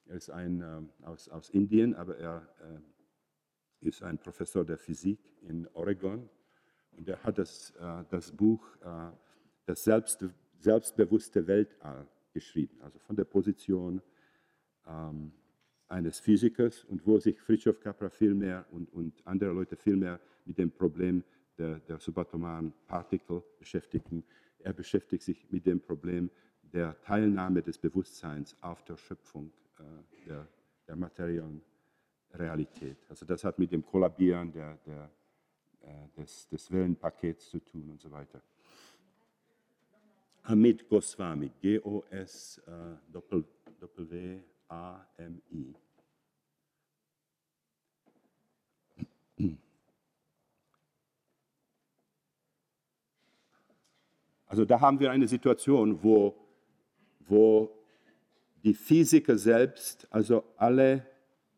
[0.07, 5.19] er ist ein, ähm, aus, aus Indien, aber er äh, ist ein Professor der Physik
[5.41, 6.29] in Oregon.
[6.97, 9.11] Und er hat das, äh, das Buch äh,
[9.65, 10.25] Das Selbst,
[10.59, 14.01] selbstbewusste Weltall geschrieben, also von der Position
[14.87, 15.31] ähm,
[15.87, 20.19] eines Physikers und wo sich Fritjof Capra viel mehr und, und andere Leute viel mehr
[20.45, 21.23] mit dem Problem
[21.57, 24.23] der, der subatomaren Partikel beschäftigen.
[24.59, 26.29] Er beschäftigt sich mit dem Problem
[26.73, 29.83] der Teilnahme des Bewusstseins auf der Schöpfung äh,
[30.27, 30.47] der,
[30.87, 31.61] der, materiellen
[32.33, 32.97] Realität.
[33.09, 35.11] Also das hat mit dem Kollabieren der, der,
[35.81, 38.41] äh, des, des Wellenpakets zu tun und so weiter.
[40.43, 42.95] Amit Goswami, G-O-S-W-A-M-I.
[54.47, 56.35] Also da haben wir eine Situation, wo
[57.27, 57.71] wo
[58.63, 61.05] die Physiker selbst also alle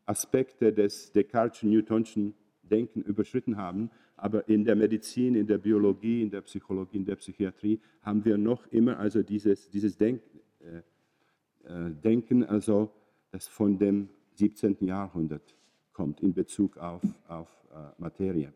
[0.06, 3.90] Aspekte des Descartes'schen Newtonschen Denken überschritten haben.
[4.16, 8.38] Aber in der Medizin, in der Biologie, in der Psychologie, in der Psychiatrie haben wir
[8.38, 10.22] noch immer also dieses, dieses Denk,
[10.60, 10.78] äh,
[11.68, 12.90] äh Denken, also
[13.32, 14.78] das von dem 17.
[14.80, 15.54] Jahrhundert
[15.92, 18.52] kommt in Bezug auf, auf äh, Materie.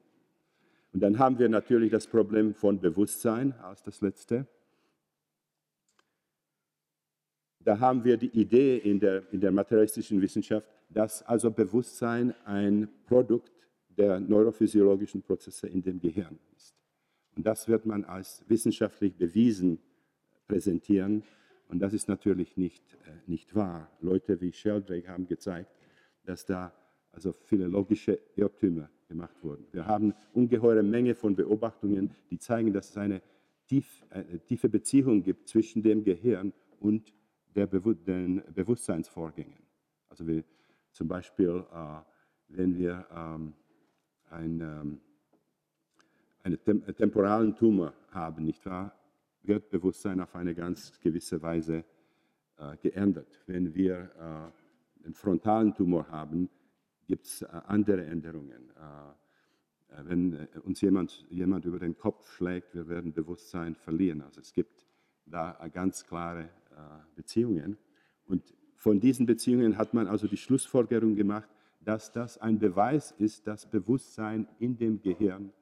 [0.92, 4.46] Und dann haben wir natürlich das Problem von Bewusstsein als das letzte.
[7.60, 12.88] Da haben wir die Idee in der, in der materialistischen Wissenschaft, dass also Bewusstsein ein
[13.06, 13.52] Produkt
[13.96, 16.74] der neurophysiologischen Prozesse in dem Gehirn ist.
[17.36, 19.78] Und das wird man als wissenschaftlich bewiesen
[20.46, 21.22] präsentieren.
[21.68, 23.90] Und das ist natürlich nicht, äh, nicht wahr.
[24.00, 25.70] Leute wie Sheldrake haben gezeigt,
[26.24, 26.72] dass da
[27.12, 29.66] also philologische Irrtümer gemacht wurden.
[29.72, 33.22] Wir haben ungeheure Menge von Beobachtungen, die zeigen, dass es eine,
[33.66, 37.12] tief, eine tiefe Beziehung gibt zwischen dem Gehirn und
[37.58, 39.58] der Bewu den Bewusstseinsvorgängen.
[40.08, 40.44] Also wie
[40.92, 42.00] zum Beispiel, äh,
[42.48, 43.52] wenn wir ähm,
[44.30, 45.00] ein, ähm,
[46.44, 48.94] einen tem temporalen Tumor haben, nicht wahr,
[49.42, 51.84] wird Bewusstsein auf eine ganz gewisse Weise
[52.58, 53.42] äh, geändert.
[53.46, 56.48] Wenn wir äh, einen frontalen Tumor haben,
[57.08, 58.70] gibt es äh, andere Änderungen.
[58.70, 64.22] Äh, äh, wenn uns jemand, jemand über den Kopf schlägt, wir werden Bewusstsein verlieren.
[64.22, 64.86] Also es gibt
[65.26, 66.48] da ganz klare
[67.14, 67.76] Beziehungen.
[68.26, 71.48] Und von diesen Beziehungen hat man also die Schlussfolgerung gemacht,
[71.80, 75.52] dass das ein Beweis ist, dass Bewusstsein in dem Gehirn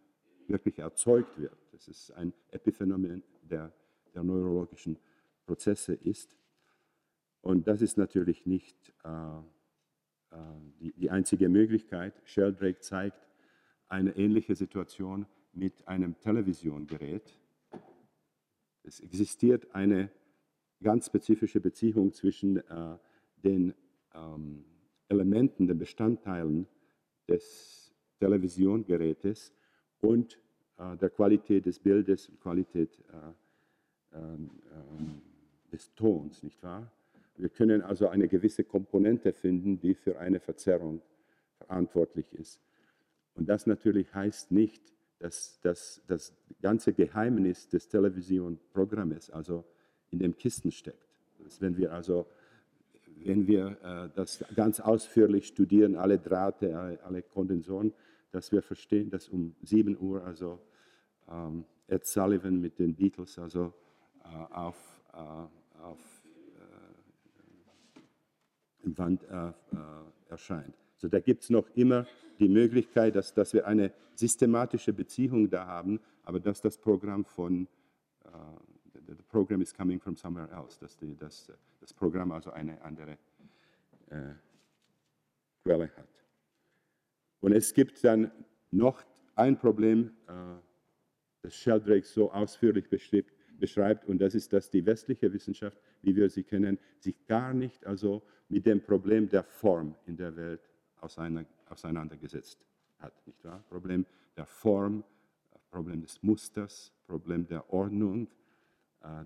[0.48, 1.56] wirklich erzeugt wird.
[1.72, 3.72] Das ist ein Epiphänomen der,
[4.14, 4.98] der neurologischen
[5.44, 6.36] Prozesse ist.
[7.40, 10.36] Und das ist natürlich nicht äh, äh,
[10.80, 12.20] die, die, einzige Möglichkeit.
[12.24, 13.28] Sheldrake zeigt
[13.88, 17.38] eine ähnliche Situation mit einem Televisiongerät.
[18.82, 20.10] Es existiert eine
[20.82, 22.98] ganz spezifische Beziehung zwischen äh,
[23.42, 23.74] den
[24.14, 24.64] ähm,
[25.08, 26.66] Elementen, den Bestandteilen
[27.28, 29.52] des Televisiongerätes
[30.00, 30.38] und
[30.78, 35.22] äh, der Qualität des Bildes und Qualität äh, ähm, ähm,
[35.72, 36.90] des Tons, nicht wahr?
[37.36, 41.02] Wir können also eine gewisse Komponente finden, die für eine Verzerrung
[41.58, 42.60] verantwortlich ist.
[43.34, 44.82] Und das natürlich heißt nicht,
[45.18, 49.64] dass, dass das ganze Geheimnis des Televisionprogrammes also
[50.16, 51.06] in dem Kisten steckt.
[51.44, 52.26] Dass wenn wir also
[53.24, 57.92] wenn wir äh, das ganz ausführlich studieren, alle Drahte, alle, alle Kondensoren,
[58.32, 60.58] dass wir verstehen, dass um 7 Uhr also
[61.30, 63.72] ähm, Ed Sullivan mit den Beatles also
[64.24, 64.76] äh, auf,
[65.12, 65.98] äh, auf
[68.84, 69.52] äh, Wand äh, äh,
[70.28, 70.74] erscheint.
[70.96, 72.06] So, da gibt es noch immer
[72.38, 77.68] die Möglichkeit, dass, dass wir eine systematische Beziehung da haben, aber dass das Programm von
[79.06, 81.50] the program is coming from somewhere else, dass die, das,
[81.80, 83.18] das Programm also eine andere
[84.10, 84.34] äh,
[85.62, 86.08] Quelle hat.
[87.40, 88.30] Und es gibt dann
[88.70, 89.04] noch
[89.34, 90.32] ein Problem, äh,
[91.42, 96.28] das Sheldrake so ausführlich beschreibt, beschreibt, und das ist, dass die westliche Wissenschaft, wie wir
[96.28, 100.60] sie kennen, sich gar nicht also mit dem Problem der Form in der Welt
[101.00, 102.64] auseinandergesetzt
[102.98, 103.14] hat.
[103.26, 103.64] Nicht wahr?
[103.68, 104.04] Problem
[104.36, 105.04] der Form,
[105.70, 108.28] Problem des Musters, Problem der Ordnung,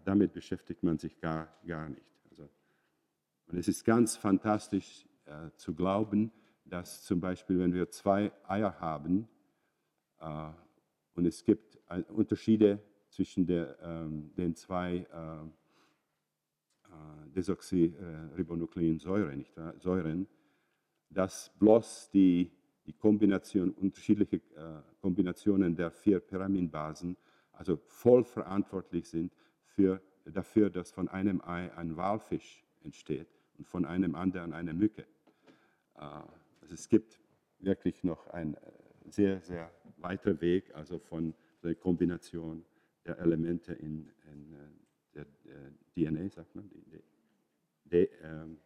[0.05, 2.05] damit beschäftigt man sich gar, gar nicht.
[2.31, 2.49] Also,
[3.47, 6.33] und es ist ganz fantastisch äh, zu glauben,
[6.65, 9.29] dass zum Beispiel, wenn wir zwei Eier haben
[10.21, 10.51] äh,
[11.15, 15.45] und es gibt ein, Unterschiede zwischen der, ähm, den zwei äh,
[16.85, 19.47] äh Desoxyribonukleinsäuren,
[19.79, 20.27] Säuren,
[21.09, 22.51] dass bloß die,
[22.87, 27.17] die Kombination, unterschiedliche äh, Kombinationen der vier Pyraminbasen
[27.61, 29.35] also voll verantwortlich sind
[29.81, 33.29] für, dafür, dass von einem Ei ein Walfisch entsteht
[33.59, 35.07] und von einem anderen eine Mücke.
[35.97, 36.01] Äh,
[36.61, 37.19] also es gibt
[37.61, 38.59] wirklich noch einen äh,
[39.07, 42.65] sehr, sehr weiter Weg, also von der Kombination
[43.07, 44.55] der Elemente in, in
[45.15, 45.25] äh,
[45.95, 47.03] der DNA, sagt man, die, die,
[47.85, 48.59] die, ähm,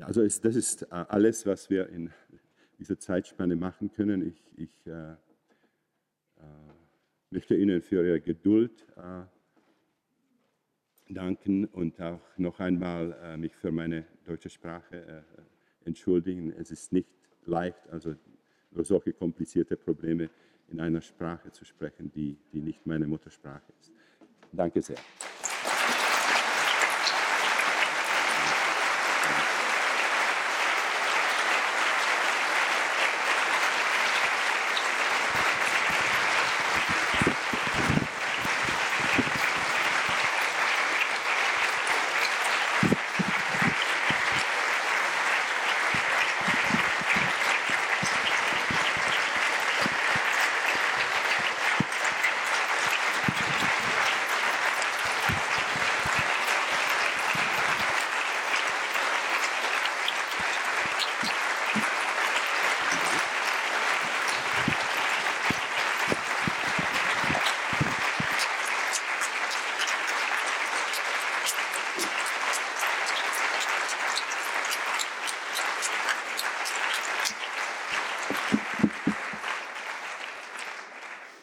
[0.00, 2.10] Ja, also ist, das ist äh, alles, was wir in
[2.78, 4.26] dieser Zeitspanne machen können.
[4.26, 5.16] Ich, ich äh, äh,
[7.28, 9.24] möchte Ihnen für Ihre Geduld äh,
[11.12, 15.22] danken und auch noch einmal äh, mich für meine deutsche Sprache
[15.84, 16.50] entschuldigen.
[16.52, 17.10] Es ist nicht
[17.44, 18.14] leicht, also
[18.70, 20.30] über solche komplizierte Probleme
[20.68, 23.92] in einer Sprache zu sprechen, die, die nicht meine Muttersprache ist.
[24.50, 24.96] Danke sehr.